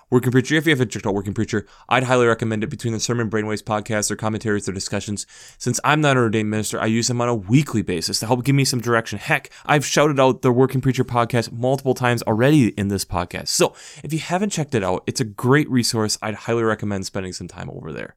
Working 0.08 0.30
Preacher, 0.30 0.54
if 0.54 0.66
you 0.66 0.70
haven't 0.70 0.92
checked 0.92 1.04
out 1.04 1.14
Working 1.14 1.34
Preacher, 1.34 1.66
I'd 1.88 2.04
highly 2.04 2.26
recommend 2.26 2.62
it 2.62 2.68
between 2.68 2.92
the 2.92 3.00
Sermon 3.00 3.28
Brainwaves 3.28 3.60
podcasts, 3.60 4.06
their 4.06 4.16
commentaries, 4.16 4.64
their 4.64 4.72
discussions. 4.72 5.26
Since 5.58 5.80
I'm 5.82 6.00
not 6.00 6.12
an 6.12 6.22
ordained 6.22 6.48
minister, 6.48 6.80
I 6.80 6.86
use 6.86 7.08
them 7.08 7.20
on 7.20 7.28
a 7.28 7.34
weekly 7.34 7.82
basis 7.82 8.20
to 8.20 8.26
help 8.28 8.44
give 8.44 8.54
me 8.54 8.64
some 8.64 8.80
direction. 8.80 9.18
Heck, 9.18 9.50
I've 9.64 9.84
shouted 9.84 10.20
out 10.20 10.42
the 10.42 10.52
Working 10.52 10.80
Preacher 10.80 11.02
podcast 11.02 11.50
multiple 11.50 11.94
times 11.94 12.22
already 12.22 12.68
in 12.68 12.86
this 12.86 13.04
podcast. 13.04 13.48
So 13.48 13.74
if 14.04 14.12
you 14.12 14.20
haven't 14.20 14.50
checked 14.50 14.76
it 14.76 14.84
out, 14.84 15.02
it's 15.08 15.20
a 15.20 15.24
great 15.24 15.68
resource. 15.68 16.18
I'd 16.22 16.34
highly 16.36 16.62
recommend 16.62 17.04
spending 17.04 17.32
some 17.32 17.48
time 17.48 17.68
over 17.68 17.92
there. 17.92 18.14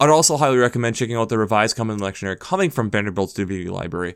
I'd 0.00 0.08
also 0.08 0.38
highly 0.38 0.56
recommend 0.56 0.96
checking 0.96 1.16
out 1.16 1.28
the 1.28 1.36
revised 1.36 1.76
common 1.76 2.00
lectionary 2.00 2.38
coming 2.38 2.70
from 2.70 2.90
Vanderbilt's 2.90 3.34
Divinity 3.34 3.68
Library. 3.68 4.14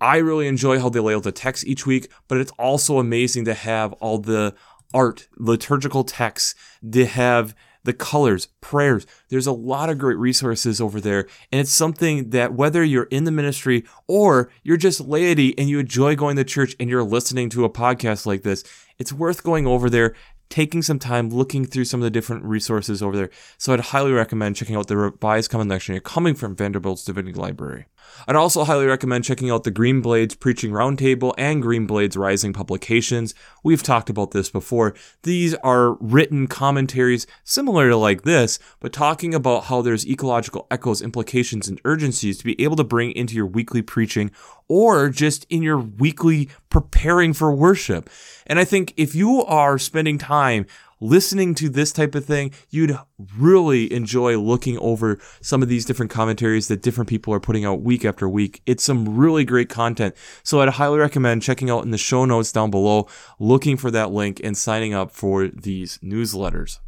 I 0.00 0.18
really 0.18 0.48
enjoy 0.48 0.78
how 0.78 0.88
they 0.88 1.00
lay 1.00 1.14
out 1.14 1.22
the 1.22 1.32
text 1.32 1.66
each 1.66 1.86
week, 1.86 2.12
but 2.28 2.38
it's 2.38 2.52
also 2.58 2.98
amazing 2.98 3.46
to 3.46 3.54
have 3.54 3.92
all 3.94 4.18
the 4.18 4.54
art, 4.94 5.28
liturgical 5.36 6.04
texts. 6.04 6.54
They 6.82 7.04
have 7.04 7.54
the 7.84 7.92
colors, 7.92 8.46
prayers. 8.62 9.06
There's 9.28 9.46
a 9.46 9.52
lot 9.52 9.90
of 9.90 9.98
great 9.98 10.16
resources 10.16 10.80
over 10.80 11.00
there. 11.00 11.26
And 11.52 11.60
it's 11.60 11.70
something 11.70 12.30
that 12.30 12.54
whether 12.54 12.82
you're 12.82 13.04
in 13.04 13.24
the 13.24 13.30
ministry 13.30 13.84
or 14.08 14.50
you're 14.62 14.78
just 14.78 15.00
laity 15.00 15.56
and 15.58 15.68
you 15.68 15.78
enjoy 15.78 16.16
going 16.16 16.36
to 16.36 16.44
church 16.44 16.74
and 16.80 16.88
you're 16.88 17.04
listening 17.04 17.50
to 17.50 17.64
a 17.64 17.70
podcast 17.70 18.24
like 18.24 18.42
this, 18.42 18.64
it's 18.98 19.12
worth 19.12 19.42
going 19.42 19.66
over 19.66 19.90
there 19.90 20.14
taking 20.48 20.82
some 20.82 20.98
time 20.98 21.30
looking 21.30 21.64
through 21.64 21.84
some 21.84 22.00
of 22.00 22.04
the 22.04 22.10
different 22.10 22.44
resources 22.44 23.02
over 23.02 23.16
there. 23.16 23.30
So 23.58 23.72
I'd 23.72 23.80
highly 23.80 24.12
recommend 24.12 24.56
checking 24.56 24.76
out 24.76 24.86
the 24.88 24.96
revised 24.96 25.50
common 25.50 25.68
lectionary 25.68 26.02
coming 26.02 26.34
from 26.34 26.56
Vanderbilt's 26.56 27.04
Divinity 27.04 27.38
Library. 27.38 27.86
I'd 28.26 28.36
also 28.36 28.64
highly 28.64 28.86
recommend 28.86 29.24
checking 29.24 29.50
out 29.50 29.64
the 29.64 29.70
Green 29.70 30.00
Blades 30.00 30.34
Preaching 30.34 30.70
Roundtable 30.70 31.34
and 31.36 31.60
Green 31.60 31.86
Blades 31.86 32.16
Rising 32.16 32.52
publications. 32.52 33.34
We've 33.62 33.82
talked 33.82 34.08
about 34.08 34.30
this 34.30 34.50
before. 34.50 34.94
These 35.22 35.54
are 35.56 35.94
written 35.94 36.46
commentaries 36.46 37.26
similar 37.44 37.90
to 37.90 37.96
like 37.96 38.22
this, 38.22 38.58
but 38.80 38.92
talking 38.92 39.34
about 39.34 39.64
how 39.64 39.82
there's 39.82 40.06
ecological 40.06 40.66
echoes, 40.70 41.02
implications, 41.02 41.68
and 41.68 41.80
urgencies 41.84 42.38
to 42.38 42.44
be 42.44 42.60
able 42.62 42.76
to 42.76 42.84
bring 42.84 43.12
into 43.12 43.34
your 43.34 43.46
weekly 43.46 43.82
preaching 43.82 44.30
or 44.68 45.10
just 45.10 45.46
in 45.50 45.62
your 45.62 45.78
weekly 45.78 46.48
preparing 46.70 47.32
for 47.32 47.54
worship. 47.54 48.08
And 48.46 48.58
I 48.58 48.64
think 48.64 48.94
if 48.96 49.14
you 49.14 49.44
are 49.44 49.78
spending 49.78 50.18
time 50.18 50.66
listening 51.00 51.54
to 51.56 51.68
this 51.68 51.92
type 51.92 52.14
of 52.14 52.24
thing, 52.24 52.52
you'd 52.70 52.98
really 53.36 53.92
enjoy 53.92 54.38
looking 54.38 54.78
over 54.78 55.18
some 55.40 55.62
of 55.62 55.68
these 55.68 55.84
different 55.84 56.10
commentaries 56.10 56.68
that 56.68 56.82
different 56.82 57.08
people 57.08 57.32
are 57.32 57.40
putting 57.40 57.64
out 57.64 57.82
week 57.82 58.04
after 58.04 58.28
week. 58.28 58.62
It's 58.66 58.84
some 58.84 59.16
really 59.16 59.44
great 59.44 59.68
content. 59.68 60.14
So 60.42 60.60
I'd 60.60 60.70
highly 60.70 60.98
recommend 60.98 61.42
checking 61.42 61.70
out 61.70 61.84
in 61.84 61.90
the 61.90 61.98
show 61.98 62.24
notes 62.24 62.52
down 62.52 62.70
below, 62.70 63.08
looking 63.38 63.76
for 63.76 63.90
that 63.90 64.10
link 64.10 64.40
and 64.42 64.56
signing 64.56 64.94
up 64.94 65.10
for 65.10 65.48
these 65.48 65.98
newsletters. 65.98 66.78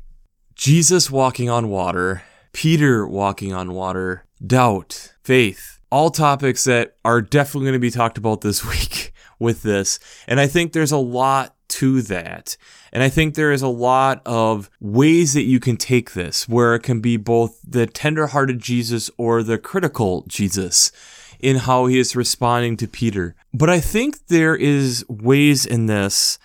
Jesus 0.55 1.11
walking 1.11 1.51
on 1.51 1.69
water, 1.69 2.23
Peter 2.53 3.07
walking 3.07 3.53
on 3.53 3.75
water, 3.75 4.25
doubt, 4.45 5.15
faith, 5.23 5.81
all 5.91 6.11
topics 6.11 6.65
that 6.65 6.97
are 7.05 7.21
definitely 7.21 7.67
going 7.67 7.75
to 7.75 7.79
be 7.79 7.91
talked 7.91 8.19
about 8.19 8.41
this 8.41 8.65
week 8.69 9.13
with 9.39 9.63
this. 9.63 9.99
And 10.27 10.41
I 10.41 10.47
think 10.47 10.73
there's 10.73 10.93
a 10.93 10.99
lot 10.99 11.56
to 11.79 12.03
that. 12.03 12.57
And 12.93 13.03
I 13.03 13.09
think 13.09 13.35
there 13.35 13.53
is 13.53 13.63
a 13.63 13.69
lot 13.69 14.23
of 14.25 14.71
ways 14.81 15.35
that 15.35 15.43
you 15.43 15.61
can 15.61 15.77
take 15.77 16.13
this, 16.13 16.49
where 16.49 16.75
it 16.75 16.83
can 16.83 17.01
be 17.01 17.17
both 17.17 17.59
the 17.67 17.87
tender-hearted 17.87 18.61
Jesus 18.61 19.11
or 19.17 19.43
the 19.43 19.59
critical 19.59 20.25
Jesus 20.29 20.93
in 21.39 21.57
how 21.57 21.87
he 21.87 21.99
is 21.99 22.17
responding 22.17 22.77
to 22.79 22.89
Peter. 22.89 23.35
But 23.53 23.69
I 23.69 23.81
think 23.81 24.29
there 24.29 24.57
is 24.57 25.05
ways 25.09 25.67
in 25.67 25.87
this 25.87 26.39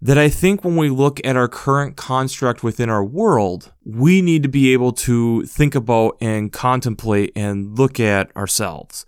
that 0.00 0.16
I 0.16 0.28
think 0.28 0.64
when 0.64 0.76
we 0.76 0.90
look 0.90 1.20
at 1.26 1.36
our 1.36 1.48
current 1.48 1.96
construct 1.96 2.62
within 2.62 2.88
our 2.88 3.04
world, 3.04 3.72
we 3.84 4.22
need 4.22 4.44
to 4.44 4.48
be 4.48 4.72
able 4.72 4.92
to 4.92 5.44
think 5.44 5.74
about 5.74 6.16
and 6.20 6.52
contemplate 6.52 7.32
and 7.34 7.76
look 7.76 7.98
at 7.98 8.34
ourselves. 8.36 9.04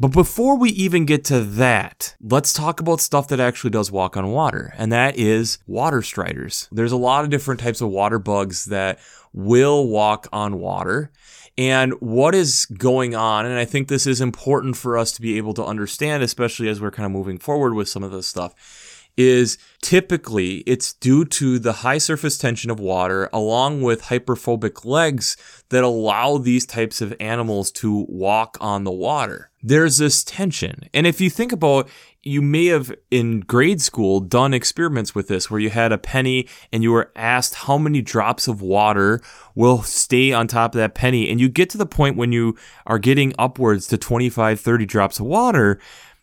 But 0.00 0.12
before 0.12 0.56
we 0.56 0.70
even 0.70 1.04
get 1.04 1.24
to 1.24 1.40
that, 1.40 2.16
let's 2.22 2.54
talk 2.54 2.80
about 2.80 3.02
stuff 3.02 3.28
that 3.28 3.38
actually 3.38 3.68
does 3.68 3.92
walk 3.92 4.16
on 4.16 4.30
water, 4.30 4.72
and 4.78 4.90
that 4.90 5.18
is 5.18 5.58
water 5.66 6.00
striders. 6.00 6.70
There's 6.72 6.90
a 6.90 6.96
lot 6.96 7.22
of 7.22 7.28
different 7.28 7.60
types 7.60 7.82
of 7.82 7.90
water 7.90 8.18
bugs 8.18 8.64
that 8.64 8.98
will 9.34 9.86
walk 9.88 10.26
on 10.32 10.58
water. 10.58 11.12
And 11.58 11.92
what 12.00 12.34
is 12.34 12.64
going 12.64 13.14
on, 13.14 13.44
and 13.44 13.58
I 13.58 13.66
think 13.66 13.88
this 13.88 14.06
is 14.06 14.22
important 14.22 14.78
for 14.78 14.96
us 14.96 15.12
to 15.12 15.20
be 15.20 15.36
able 15.36 15.52
to 15.52 15.66
understand, 15.66 16.22
especially 16.22 16.70
as 16.70 16.80
we're 16.80 16.90
kind 16.90 17.04
of 17.04 17.12
moving 17.12 17.36
forward 17.36 17.74
with 17.74 17.90
some 17.90 18.02
of 18.02 18.10
this 18.10 18.26
stuff, 18.26 19.10
is 19.18 19.58
typically 19.82 20.58
it's 20.60 20.94
due 20.94 21.26
to 21.26 21.58
the 21.58 21.74
high 21.74 21.98
surface 21.98 22.38
tension 22.38 22.70
of 22.70 22.80
water 22.80 23.28
along 23.34 23.82
with 23.82 24.04
hyperphobic 24.04 24.86
legs 24.86 25.36
that 25.68 25.84
allow 25.84 26.38
these 26.38 26.64
types 26.64 27.02
of 27.02 27.14
animals 27.20 27.70
to 27.70 28.06
walk 28.08 28.56
on 28.62 28.84
the 28.84 28.90
water. 28.90 29.49
There's 29.62 29.98
this 29.98 30.24
tension. 30.24 30.88
And 30.94 31.06
if 31.06 31.20
you 31.20 31.30
think 31.30 31.52
about 31.52 31.88
you 32.22 32.42
may 32.42 32.66
have 32.66 32.92
in 33.10 33.40
grade 33.40 33.80
school 33.80 34.20
done 34.20 34.52
experiments 34.52 35.14
with 35.14 35.28
this 35.28 35.50
where 35.50 35.60
you 35.60 35.70
had 35.70 35.90
a 35.90 35.98
penny 35.98 36.46
and 36.70 36.82
you 36.82 36.92
were 36.92 37.10
asked 37.16 37.54
how 37.54 37.78
many 37.78 38.02
drops 38.02 38.46
of 38.46 38.60
water 38.60 39.22
will 39.54 39.82
stay 39.82 40.30
on 40.30 40.46
top 40.46 40.74
of 40.74 40.78
that 40.78 40.94
penny 40.94 41.30
and 41.30 41.40
you 41.40 41.48
get 41.48 41.70
to 41.70 41.78
the 41.78 41.86
point 41.86 42.18
when 42.18 42.30
you 42.30 42.56
are 42.86 42.98
getting 42.98 43.32
upwards 43.38 43.86
to 43.86 43.96
25 43.96 44.60
30 44.60 44.84
drops 44.84 45.18
of 45.18 45.24
water 45.24 45.80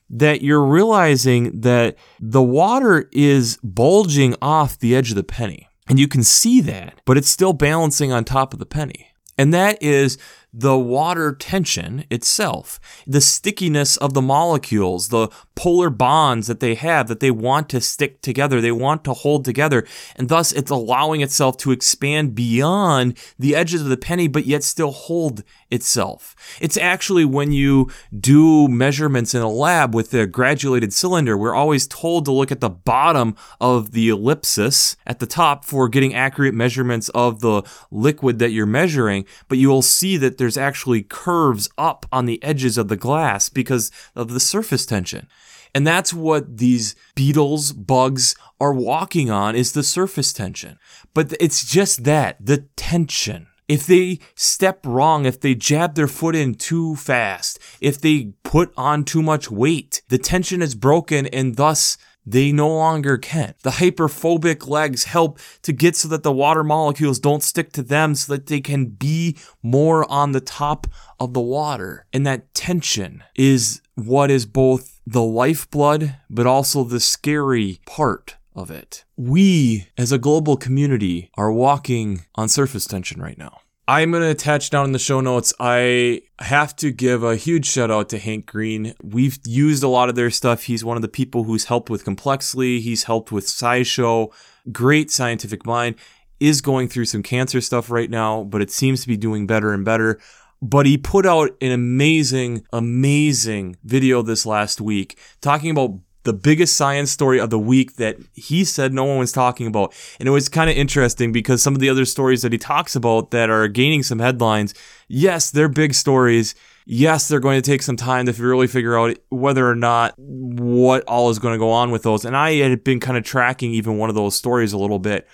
that 0.09 0.41
you're 0.41 0.63
realizing 0.63 1.61
that 1.61 1.95
the 2.19 2.43
water 2.43 3.09
is 3.11 3.57
bulging 3.63 4.35
off 4.41 4.79
the 4.79 4.95
edge 4.95 5.09
of 5.09 5.15
the 5.15 5.23
penny. 5.23 5.67
And 5.89 5.99
you 5.99 6.07
can 6.07 6.23
see 6.23 6.61
that, 6.61 6.99
but 7.05 7.17
it's 7.17 7.29
still 7.29 7.53
balancing 7.53 8.11
on 8.11 8.23
top 8.23 8.53
of 8.53 8.59
the 8.59 8.65
penny. 8.65 9.11
And 9.37 9.53
that 9.53 9.81
is 9.81 10.17
the 10.57 10.77
water 10.77 11.33
tension 11.33 12.03
itself, 12.09 12.79
the 13.05 13.21
stickiness 13.21 13.95
of 13.97 14.15
the 14.15 14.21
molecules, 14.23 15.09
the 15.09 15.29
polar 15.53 15.91
bonds 15.91 16.47
that 16.47 16.59
they 16.59 16.73
have 16.73 17.07
that 17.07 17.19
they 17.19 17.29
want 17.29 17.69
to 17.69 17.79
stick 17.79 18.21
together, 18.23 18.59
they 18.59 18.71
want 18.71 19.03
to 19.03 19.13
hold 19.13 19.45
together, 19.45 19.85
and 20.15 20.29
thus 20.29 20.51
it's 20.51 20.71
allowing 20.71 21.21
itself 21.21 21.57
to 21.57 21.71
expand 21.71 22.33
beyond 22.33 23.15
the 23.37 23.55
edges 23.55 23.83
of 23.83 23.89
the 23.89 23.97
penny, 23.97 24.27
but 24.27 24.47
yet 24.47 24.63
still 24.63 24.91
hold 24.91 25.43
itself. 25.69 26.35
It's 26.59 26.77
actually 26.77 27.25
when 27.25 27.51
you 27.51 27.91
do 28.19 28.67
measurements 28.67 29.35
in 29.35 29.43
a 29.43 29.49
lab 29.49 29.93
with 29.93 30.11
a 30.15 30.25
graduated 30.25 30.91
cylinder, 30.91 31.37
we're 31.37 31.53
always 31.53 31.85
told 31.85 32.25
to 32.25 32.31
look 32.31 32.51
at 32.51 32.61
the 32.61 32.69
bottom 32.69 33.35
of 33.61 33.91
the 33.91 34.09
ellipsis 34.09 34.95
at 35.05 35.19
the 35.19 35.27
top 35.27 35.65
for 35.65 35.87
getting 35.87 36.15
accurate 36.15 36.55
measurements 36.55 37.09
of 37.09 37.41
the 37.41 37.61
liquid 37.91 38.39
that 38.39 38.51
you're 38.51 38.65
measuring, 38.65 39.23
but 39.47 39.59
you 39.59 39.69
will 39.69 39.83
see 39.83 40.17
that 40.17 40.37
there's 40.37 40.46
actually 40.55 41.01
curves 41.01 41.67
up 41.79 42.05
on 42.11 42.27
the 42.27 42.41
edges 42.43 42.77
of 42.77 42.87
the 42.87 42.95
glass 42.95 43.49
because 43.49 43.91
of 44.15 44.29
the 44.29 44.39
surface 44.39 44.85
tension. 44.85 45.27
And 45.73 45.85
that's 45.85 46.13
what 46.13 46.57
these 46.57 46.95
beetles, 47.15 47.73
bugs 47.73 48.35
are 48.59 48.73
walking 48.73 49.29
on 49.29 49.55
is 49.55 49.73
the 49.73 49.83
surface 49.83 50.31
tension. 50.31 50.77
But 51.13 51.33
it's 51.39 51.65
just 51.65 52.03
that, 52.03 52.37
the 52.39 52.67
tension. 52.75 53.47
If 53.67 53.85
they 53.85 54.19
step 54.35 54.85
wrong, 54.85 55.25
if 55.25 55.41
they 55.41 55.53
jab 55.53 55.95
their 55.95 56.07
foot 56.07 56.35
in 56.35 56.55
too 56.55 56.95
fast, 56.95 57.59
if 57.81 57.99
they 57.99 58.33
put 58.43 58.71
on 58.77 59.03
too 59.03 59.21
much 59.21 59.51
weight, 59.51 60.01
the 60.07 60.17
tension 60.17 60.61
is 60.61 60.73
broken 60.73 61.27
and 61.27 61.57
thus 61.57 61.97
they 62.27 62.51
no 62.51 62.67
longer 62.67 63.17
can. 63.17 63.53
The 63.63 63.69
hyperphobic 63.71 64.67
legs 64.67 65.05
help 65.05 65.39
to 65.61 65.71
get 65.71 65.95
so 65.95 66.09
that 66.09 66.23
the 66.23 66.31
water 66.31 66.63
molecules 66.63 67.19
don't 67.19 67.41
stick 67.41 67.71
to 67.73 67.81
them 67.81 68.15
so 68.15 68.33
that 68.33 68.47
they 68.47 68.59
can 68.59 68.87
be 68.87 69.37
more 69.63 70.09
on 70.11 70.33
the 70.33 70.41
top 70.41 70.87
of 71.21 71.33
the 71.33 71.39
water. 71.39 72.05
And 72.11 72.27
that 72.27 72.53
tension 72.53 73.23
is 73.35 73.81
what 73.95 74.29
is 74.29 74.45
both 74.45 74.99
the 75.07 75.23
lifeblood, 75.23 76.17
but 76.29 76.45
also 76.45 76.83
the 76.83 76.99
scary 76.99 77.79
part 77.85 78.35
of 78.53 78.69
it. 78.69 79.05
We, 79.15 79.87
as 79.97 80.11
a 80.11 80.17
global 80.17 80.57
community, 80.57 81.31
are 81.37 81.51
walking 81.51 82.25
on 82.35 82.49
surface 82.49 82.85
tension 82.85 83.21
right 83.21 83.37
now. 83.37 83.59
I'm 83.89 84.11
going 84.11 84.21
to 84.21 84.29
attach 84.29 84.69
down 84.69 84.85
in 84.85 84.91
the 84.91 84.99
show 84.99 85.21
notes. 85.21 85.53
I 85.61 86.23
have 86.39 86.75
to 86.77 86.91
give 86.91 87.23
a 87.23 87.37
huge 87.37 87.65
shout 87.65 87.89
out 87.89 88.09
to 88.09 88.17
Hank 88.17 88.45
Green. 88.45 88.93
We've 89.01 89.39
used 89.45 89.81
a 89.81 89.87
lot 89.87 90.09
of 90.09 90.15
their 90.15 90.29
stuff. 90.29 90.63
He's 90.63 90.83
one 90.83 90.97
of 90.97 91.01
the 91.01 91.07
people 91.07 91.45
who's 91.45 91.65
helped 91.65 91.89
with 91.89 92.03
Complexly. 92.03 92.81
He's 92.81 93.05
helped 93.05 93.31
with 93.31 93.45
SciShow. 93.45 94.33
Great 94.73 95.09
scientific 95.09 95.65
mind. 95.65 95.95
Is 96.41 96.59
going 96.59 96.89
through 96.89 97.05
some 97.05 97.23
cancer 97.23 97.61
stuff 97.61 97.89
right 97.89 98.09
now, 98.09 98.43
but 98.43 98.61
it 98.61 98.71
seems 98.71 99.01
to 99.01 99.07
be 99.07 99.17
doing 99.17 99.47
better 99.47 99.73
and 99.73 99.85
better. 99.85 100.19
But 100.61 100.85
he 100.85 100.97
put 100.97 101.25
out 101.25 101.51
an 101.61 101.71
amazing, 101.71 102.65
amazing 102.73 103.77
video 103.83 104.21
this 104.21 104.45
last 104.45 104.81
week 104.81 105.17
talking 105.39 105.71
about 105.71 105.97
the 106.27 106.33
biggest 106.33 106.75
science 106.75 107.09
story 107.09 107.39
of 107.39 107.49
the 107.49 107.57
week 107.57 107.95
that 107.95 108.17
he 108.33 108.65
said 108.65 108.93
no 108.93 109.05
one 109.05 109.17
was 109.17 109.31
talking 109.31 109.65
about. 109.65 109.95
And 110.19 110.27
it 110.27 110.31
was 110.31 110.49
kind 110.49 110.69
of 110.69 110.75
interesting 110.75 111.31
because 111.31 111.63
some 111.63 111.73
of 111.73 111.79
the 111.79 111.89
other 111.89 112.03
stories 112.03 112.41
that 112.41 112.51
he 112.51 112.57
talks 112.57 112.97
about 112.97 113.31
that 113.31 113.49
are 113.49 113.69
gaining 113.69 114.03
some 114.03 114.19
headlines, 114.19 114.73
yes, 115.07 115.49
they're 115.49 115.69
big 115.69 115.93
stories. 115.93 116.53
yes, 116.87 117.27
they're 117.27 117.41
going 117.41 117.61
to 117.61 117.69
take 117.69 117.81
some 117.81 117.97
time 117.97 118.25
to 118.25 118.31
really 118.31 118.65
figure 118.65 118.97
out 118.97 119.17
whether 119.29 119.69
or 119.69 119.75
not 119.75 120.13
what 120.17 121.03
all 121.03 121.29
is 121.29 121.37
going 121.37 121.53
to 121.53 121.59
go 121.59 121.69
on 121.69 121.91
with 121.91 122.03
those. 122.03 122.23
And 122.23 122.35
I 122.35 122.53
had 122.55 122.83
been 122.83 122.99
kind 122.99 123.17
of 123.17 123.23
tracking 123.23 123.73
even 123.73 123.97
one 123.97 124.09
of 124.09 124.15
those 124.15 124.35
stories 124.35 124.73
a 124.73 124.77
little 124.77 124.99
bit. 124.99 125.27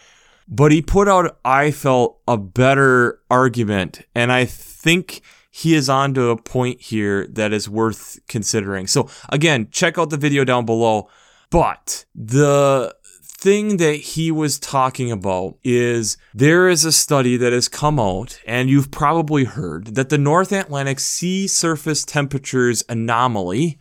But 0.48 0.72
he 0.72 0.82
put 0.82 1.08
out, 1.08 1.40
I 1.46 1.72
felt, 1.72 2.20
a 2.28 2.38
better 2.38 3.22
argument. 3.30 4.02
And 4.14 4.32
I 4.32 4.46
think 4.46 5.22
he 5.56 5.76
is 5.76 5.88
on 5.88 6.16
to 6.16 6.30
a 6.30 6.36
point 6.36 6.82
here 6.82 7.28
that 7.28 7.54
is 7.54 7.70
worth 7.70 8.20
considering. 8.28 8.88
So, 8.88 9.08
again, 9.30 9.68
check 9.70 10.00
out 10.00 10.10
the 10.10 10.18
video 10.18 10.44
down 10.44 10.66
below. 10.66 11.08
But 11.52 12.06
the 12.16 12.96
thing 13.14 13.78
that 13.78 13.98
he 13.98 14.32
was 14.32 14.58
talking 14.58 15.12
about 15.12 15.60
is 15.64 16.18
there 16.34 16.68
is 16.68 16.86
a 16.86 16.92
study 16.92 17.38
that 17.38 17.54
has 17.54 17.68
come 17.68 18.00
out, 18.00 18.42
and 18.48 18.68
you've 18.68 18.90
probably 18.90 19.44
heard 19.44 19.94
that 19.94 20.10
the 20.10 20.18
North 20.18 20.52
Atlantic 20.52 21.00
sea 21.00 21.48
surface 21.48 22.04
temperatures 22.04 22.84
anomaly, 22.90 23.78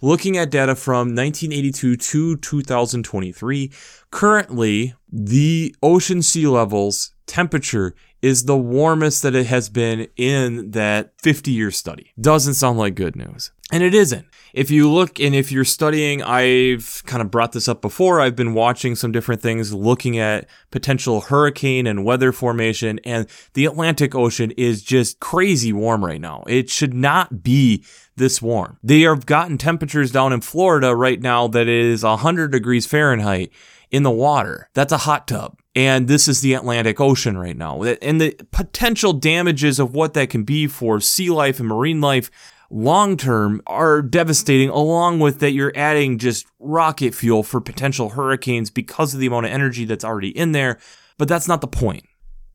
looking 0.00 0.38
at 0.38 0.50
data 0.50 0.74
from 0.74 1.14
1982 1.14 1.96
to 1.96 2.36
2023, 2.38 3.70
currently 4.10 4.94
the 5.12 5.76
ocean 5.82 6.22
sea 6.22 6.46
levels 6.46 7.12
temperature 7.26 7.94
is 8.22 8.44
the 8.44 8.56
warmest 8.56 9.22
that 9.22 9.34
it 9.34 9.46
has 9.46 9.68
been 9.68 10.08
in 10.16 10.72
that 10.72 11.12
50 11.22 11.50
year 11.50 11.70
study. 11.70 12.12
Doesn't 12.20 12.54
sound 12.54 12.78
like 12.78 12.94
good 12.94 13.16
news. 13.16 13.50
And 13.72 13.82
it 13.82 13.94
isn't. 13.94 14.26
If 14.52 14.70
you 14.70 14.90
look 14.90 15.20
and 15.20 15.32
if 15.32 15.52
you're 15.52 15.64
studying, 15.64 16.22
I've 16.22 17.02
kind 17.06 17.22
of 17.22 17.30
brought 17.30 17.52
this 17.52 17.68
up 17.68 17.80
before. 17.80 18.20
I've 18.20 18.34
been 18.34 18.52
watching 18.52 18.96
some 18.96 19.12
different 19.12 19.40
things 19.40 19.72
looking 19.72 20.18
at 20.18 20.48
potential 20.72 21.20
hurricane 21.20 21.86
and 21.86 22.04
weather 22.04 22.32
formation, 22.32 22.98
and 23.04 23.28
the 23.54 23.66
Atlantic 23.66 24.14
Ocean 24.14 24.50
is 24.52 24.82
just 24.82 25.20
crazy 25.20 25.72
warm 25.72 26.04
right 26.04 26.20
now. 26.20 26.42
It 26.48 26.68
should 26.68 26.94
not 26.94 27.44
be 27.44 27.84
this 28.16 28.42
warm. 28.42 28.78
They 28.82 29.02
have 29.02 29.24
gotten 29.24 29.56
temperatures 29.56 30.10
down 30.10 30.32
in 30.32 30.40
Florida 30.40 30.94
right 30.96 31.20
now 31.20 31.46
that 31.48 31.68
is 31.68 32.02
100 32.02 32.50
degrees 32.50 32.86
Fahrenheit 32.86 33.52
in 33.90 34.02
the 34.02 34.10
water. 34.10 34.68
That's 34.74 34.92
a 34.92 34.98
hot 34.98 35.26
tub. 35.28 35.58
And 35.74 36.08
this 36.08 36.28
is 36.28 36.40
the 36.40 36.54
Atlantic 36.54 37.00
Ocean 37.00 37.38
right 37.38 37.56
now. 37.56 37.82
And 37.82 38.20
the 38.20 38.36
potential 38.50 39.12
damages 39.12 39.78
of 39.78 39.94
what 39.94 40.14
that 40.14 40.30
can 40.30 40.42
be 40.44 40.66
for 40.66 41.00
sea 41.00 41.30
life 41.30 41.60
and 41.60 41.68
marine 41.68 42.00
life 42.00 42.30
long 42.70 43.16
term 43.16 43.62
are 43.66 44.02
devastating, 44.02 44.68
along 44.68 45.20
with 45.20 45.40
that 45.40 45.52
you're 45.52 45.72
adding 45.76 46.18
just 46.18 46.46
rocket 46.58 47.14
fuel 47.14 47.42
for 47.42 47.60
potential 47.60 48.10
hurricanes 48.10 48.70
because 48.70 49.14
of 49.14 49.20
the 49.20 49.26
amount 49.26 49.46
of 49.46 49.52
energy 49.52 49.84
that's 49.84 50.04
already 50.04 50.36
in 50.36 50.52
there. 50.52 50.78
But 51.18 51.28
that's 51.28 51.48
not 51.48 51.60
the 51.60 51.68
point. 51.68 52.04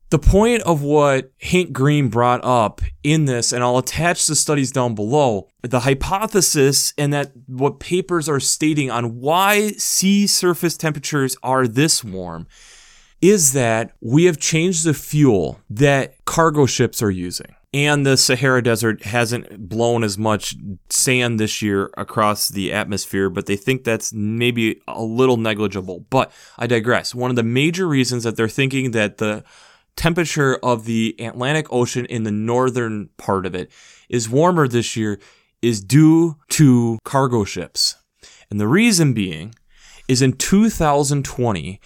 The 0.08 0.18
point 0.20 0.62
of 0.62 0.82
what 0.82 1.32
Hank 1.40 1.72
Green 1.72 2.08
brought 2.08 2.44
up 2.44 2.80
in 3.02 3.24
this, 3.24 3.52
and 3.52 3.64
I'll 3.64 3.78
attach 3.78 4.26
the 4.26 4.36
studies 4.36 4.70
down 4.70 4.94
below, 4.94 5.48
the 5.62 5.80
hypothesis 5.80 6.94
and 6.96 7.12
that 7.12 7.32
what 7.46 7.80
papers 7.80 8.28
are 8.28 8.38
stating 8.38 8.88
on 8.88 9.20
why 9.20 9.70
sea 9.72 10.28
surface 10.28 10.76
temperatures 10.76 11.36
are 11.42 11.66
this 11.66 12.04
warm 12.04 12.46
is 13.20 13.52
that 13.54 13.92
we 14.00 14.24
have 14.24 14.38
changed 14.38 14.84
the 14.84 14.94
fuel 14.94 15.60
that 15.68 16.24
cargo 16.24 16.66
ships 16.66 17.02
are 17.02 17.10
using. 17.10 17.54
And 17.74 18.06
the 18.06 18.16
Sahara 18.16 18.62
Desert 18.62 19.02
hasn't 19.04 19.68
blown 19.68 20.04
as 20.04 20.16
much 20.16 20.54
sand 20.88 21.40
this 21.40 21.60
year 21.60 21.90
across 21.96 22.48
the 22.48 22.72
atmosphere, 22.72 23.28
but 23.28 23.46
they 23.46 23.56
think 23.56 23.84
that's 23.84 24.12
maybe 24.14 24.80
a 24.86 25.02
little 25.02 25.36
negligible. 25.36 26.06
But 26.08 26.32
I 26.56 26.66
digress. 26.66 27.14
One 27.14 27.28
of 27.28 27.36
the 27.36 27.42
major 27.42 27.86
reasons 27.86 28.22
that 28.22 28.36
they're 28.36 28.48
thinking 28.48 28.92
that 28.92 29.18
the 29.18 29.44
temperature 29.96 30.56
of 30.62 30.84
the 30.84 31.16
Atlantic 31.18 31.66
Ocean 31.72 32.06
in 32.06 32.22
the 32.22 32.30
northern 32.30 33.08
part 33.16 33.46
of 33.46 33.54
it 33.54 33.70
is 34.08 34.28
warmer 34.28 34.68
this 34.68 34.96
year 34.96 35.18
is 35.62 35.80
due 35.80 36.36
to 36.50 36.98
cargo 37.04 37.44
ships. 37.44 37.96
And 38.50 38.60
the 38.60 38.68
reason 38.68 39.12
being 39.12 39.54
is 40.08 40.22
in 40.22 40.34
2020, 40.34 41.80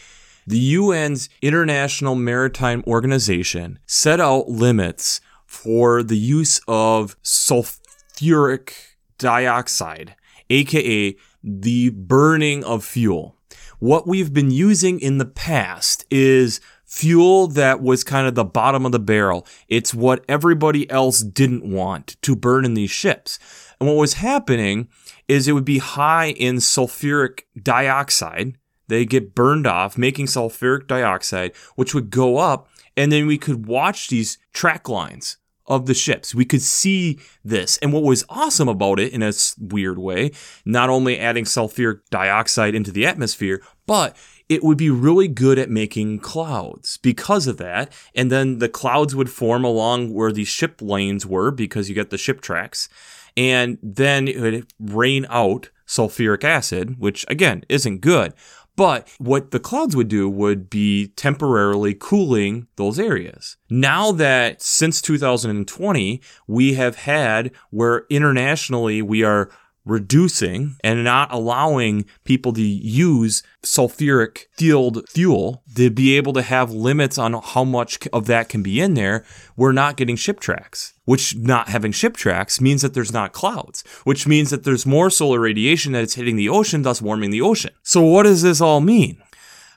the 0.46 0.74
UN's 0.74 1.28
International 1.40 2.14
Maritime 2.14 2.82
Organization 2.86 3.78
set 3.86 4.20
out 4.20 4.48
limits 4.48 5.20
for 5.46 6.02
the 6.02 6.18
use 6.18 6.60
of 6.68 7.20
sulfuric 7.22 8.72
dioxide, 9.18 10.14
aka 10.48 11.16
the 11.42 11.90
burning 11.90 12.64
of 12.64 12.84
fuel. 12.84 13.36
What 13.78 14.06
we've 14.06 14.32
been 14.32 14.50
using 14.50 15.00
in 15.00 15.18
the 15.18 15.24
past 15.24 16.04
is 16.10 16.60
fuel 16.90 17.46
that 17.46 17.80
was 17.80 18.02
kind 18.02 18.26
of 18.26 18.34
the 18.34 18.44
bottom 18.44 18.84
of 18.84 18.92
the 18.92 18.98
barrel. 18.98 19.46
It's 19.68 19.94
what 19.94 20.24
everybody 20.28 20.90
else 20.90 21.20
didn't 21.20 21.64
want 21.64 22.16
to 22.22 22.34
burn 22.34 22.64
in 22.64 22.74
these 22.74 22.90
ships. 22.90 23.38
And 23.78 23.88
what 23.88 23.96
was 23.96 24.14
happening 24.14 24.88
is 25.28 25.46
it 25.46 25.52
would 25.52 25.64
be 25.64 25.78
high 25.78 26.30
in 26.32 26.56
sulfuric 26.56 27.42
dioxide, 27.62 28.58
they 28.88 29.04
get 29.04 29.36
burned 29.36 29.68
off, 29.68 29.96
making 29.96 30.26
sulfuric 30.26 30.88
dioxide, 30.88 31.52
which 31.76 31.94
would 31.94 32.10
go 32.10 32.38
up, 32.38 32.68
and 32.96 33.12
then 33.12 33.28
we 33.28 33.38
could 33.38 33.66
watch 33.66 34.08
these 34.08 34.36
track 34.52 34.88
lines 34.88 35.36
of 35.68 35.86
the 35.86 35.94
ships. 35.94 36.34
We 36.34 36.44
could 36.44 36.60
see 36.60 37.20
this. 37.44 37.78
And 37.78 37.92
what 37.92 38.02
was 38.02 38.24
awesome 38.28 38.68
about 38.68 38.98
it 38.98 39.12
in 39.12 39.22
a 39.22 39.32
weird 39.60 39.98
way, 40.00 40.32
not 40.64 40.90
only 40.90 41.20
adding 41.20 41.44
sulfuric 41.44 42.00
dioxide 42.10 42.74
into 42.74 42.90
the 42.90 43.06
atmosphere, 43.06 43.62
but 43.86 44.16
it 44.50 44.64
would 44.64 44.76
be 44.76 44.90
really 44.90 45.28
good 45.28 45.60
at 45.60 45.70
making 45.70 46.18
clouds 46.18 46.96
because 46.96 47.46
of 47.46 47.56
that. 47.58 47.90
And 48.16 48.32
then 48.32 48.58
the 48.58 48.68
clouds 48.68 49.14
would 49.14 49.30
form 49.30 49.64
along 49.64 50.12
where 50.12 50.32
the 50.32 50.44
ship 50.44 50.82
lanes 50.82 51.24
were 51.24 51.52
because 51.52 51.88
you 51.88 51.94
get 51.94 52.10
the 52.10 52.18
ship 52.18 52.40
tracks. 52.40 52.88
And 53.36 53.78
then 53.80 54.26
it 54.26 54.40
would 54.40 54.66
rain 54.80 55.24
out 55.30 55.70
sulfuric 55.86 56.42
acid, 56.42 56.98
which 56.98 57.24
again 57.28 57.64
isn't 57.68 58.00
good. 58.00 58.34
But 58.74 59.08
what 59.18 59.52
the 59.52 59.60
clouds 59.60 59.94
would 59.94 60.08
do 60.08 60.28
would 60.28 60.68
be 60.68 61.08
temporarily 61.08 61.94
cooling 61.94 62.66
those 62.74 62.98
areas. 62.98 63.56
Now 63.68 64.10
that 64.12 64.62
since 64.62 65.00
2020, 65.00 66.20
we 66.48 66.74
have 66.74 66.96
had 66.96 67.52
where 67.70 68.04
internationally 68.10 69.00
we 69.00 69.22
are 69.22 69.48
reducing 69.84 70.76
and 70.84 71.04
not 71.04 71.32
allowing 71.32 72.04
people 72.24 72.52
to 72.52 72.62
use 72.62 73.42
sulfuric 73.62 74.44
field 74.56 75.08
fuel 75.08 75.62
to 75.74 75.90
be 75.90 76.16
able 76.16 76.32
to 76.32 76.42
have 76.42 76.70
limits 76.70 77.18
on 77.18 77.32
how 77.42 77.64
much 77.64 77.98
of 78.12 78.26
that 78.26 78.48
can 78.48 78.62
be 78.62 78.80
in 78.80 78.94
there, 78.94 79.24
we're 79.56 79.72
not 79.72 79.96
getting 79.96 80.16
ship 80.16 80.40
tracks. 80.40 80.94
Which 81.04 81.34
not 81.36 81.68
having 81.68 81.92
ship 81.92 82.16
tracks 82.16 82.60
means 82.60 82.82
that 82.82 82.94
there's 82.94 83.12
not 83.12 83.32
clouds, 83.32 83.82
which 84.04 84.26
means 84.26 84.50
that 84.50 84.62
there's 84.62 84.86
more 84.86 85.10
solar 85.10 85.40
radiation 85.40 85.92
that 85.92 86.04
is 86.04 86.14
hitting 86.14 86.36
the 86.36 86.48
ocean, 86.48 86.82
thus 86.82 87.02
warming 87.02 87.30
the 87.30 87.40
ocean. 87.40 87.72
So 87.82 88.02
what 88.02 88.24
does 88.24 88.42
this 88.42 88.60
all 88.60 88.80
mean? 88.80 89.20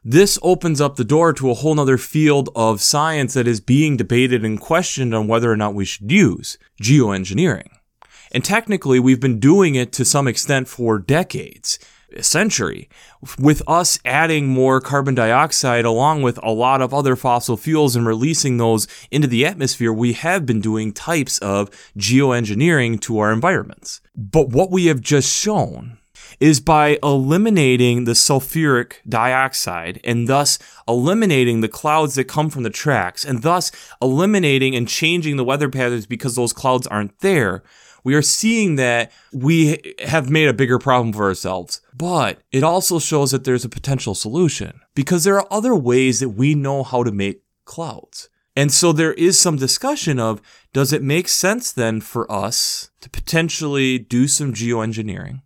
This 0.05 0.37
opens 0.43 0.81
up 0.81 0.97
the 0.97 1.05
door 1.05 1.31
to 1.33 1.49
a 1.49 1.53
whole 1.53 1.73
nother 1.73 1.97
field 1.97 2.49
of 2.55 2.81
science 2.81 3.33
that 3.35 3.47
is 3.47 3.61
being 3.61 3.95
debated 3.95 4.43
and 4.43 4.59
questioned 4.59 5.15
on 5.15 5.27
whether 5.27 5.49
or 5.49 5.55
not 5.55 5.73
we 5.73 5.85
should 5.85 6.11
use 6.11 6.57
geoengineering. 6.81 7.69
And 8.34 8.43
technically, 8.43 9.00
we've 9.00 9.19
been 9.19 9.39
doing 9.39 9.76
it 9.76 9.91
to 9.93 10.04
some 10.04 10.28
extent 10.28 10.67
for 10.67 10.98
decades, 10.98 11.78
a 12.15 12.24
century, 12.24 12.89
with 13.38 13.62
us 13.67 14.00
adding 14.04 14.48
more 14.48 14.82
carbon 14.82 15.13
dioxide 15.13 15.86
along 15.86 16.24
with 16.24 16.39
a 16.41 16.52
lot 16.52 16.82
of 16.82 16.93
other 16.93 17.15
fossil 17.15 17.58
fuels 17.58 17.96
and 17.96 18.08
releasing 18.08 18.58
those 18.58 18.88
into 19.12 19.28
the 19.28 19.46
atmosphere. 19.46 19.93
We 19.93 20.13
have 20.13 20.48
been 20.48 20.62
doing 20.62 20.93
types 20.93 21.38
of 21.39 21.69
geoengineering 21.96 23.00
to 23.02 23.19
our 23.19 23.32
environments. 23.32 24.02
But 24.15 24.50
what 24.50 24.72
we 24.72 24.88
have 24.88 25.02
just 25.02 25.32
shown 25.32 26.00
is 26.39 26.60
by 26.60 26.98
eliminating 27.04 28.06
the 28.06 28.13
sulfuric 28.13 28.93
dioxide 29.08 30.00
and 30.04 30.28
thus 30.28 30.58
eliminating 30.88 31.62
the 31.62 31.67
clouds 31.67 32.15
that 32.15 32.24
come 32.26 32.50
from 32.50 32.63
the 32.63 32.69
tracks 32.72 33.24
and 33.24 33.43
thus 33.43 33.72
eliminating 34.02 34.76
and 34.76 34.88
changing 34.88 35.38
the 35.38 35.43
weather 35.43 35.69
patterns 35.69 36.08
because 36.08 36.36
those 36.36 36.54
clouds 36.54 36.88
aren't 36.88 37.17
there 37.19 37.63
we 38.03 38.15
are 38.15 38.21
seeing 38.21 38.75
that 38.75 39.11
we 39.31 39.95
have 40.03 40.29
made 40.29 40.47
a 40.47 40.53
bigger 40.53 40.79
problem 40.79 41.13
for 41.13 41.25
ourselves. 41.25 41.81
But 41.95 42.39
it 42.51 42.63
also 42.63 42.99
shows 42.99 43.31
that 43.31 43.43
there's 43.43 43.65
a 43.65 43.69
potential 43.69 44.15
solution 44.15 44.81
because 44.95 45.23
there 45.23 45.37
are 45.37 45.47
other 45.51 45.75
ways 45.75 46.19
that 46.19 46.29
we 46.29 46.55
know 46.55 46.83
how 46.83 47.03
to 47.03 47.11
make 47.11 47.43
clouds. 47.65 48.29
And 48.55 48.71
so 48.71 48.91
there 48.91 49.13
is 49.13 49.39
some 49.39 49.55
discussion 49.55 50.19
of 50.19 50.41
does 50.73 50.93
it 50.93 51.01
make 51.01 51.27
sense 51.27 51.71
then 51.71 52.01
for 52.01 52.31
us 52.31 52.91
to 53.01 53.09
potentially 53.09 53.97
do 53.97 54.27
some 54.27 54.53
geoengineering 54.53 55.41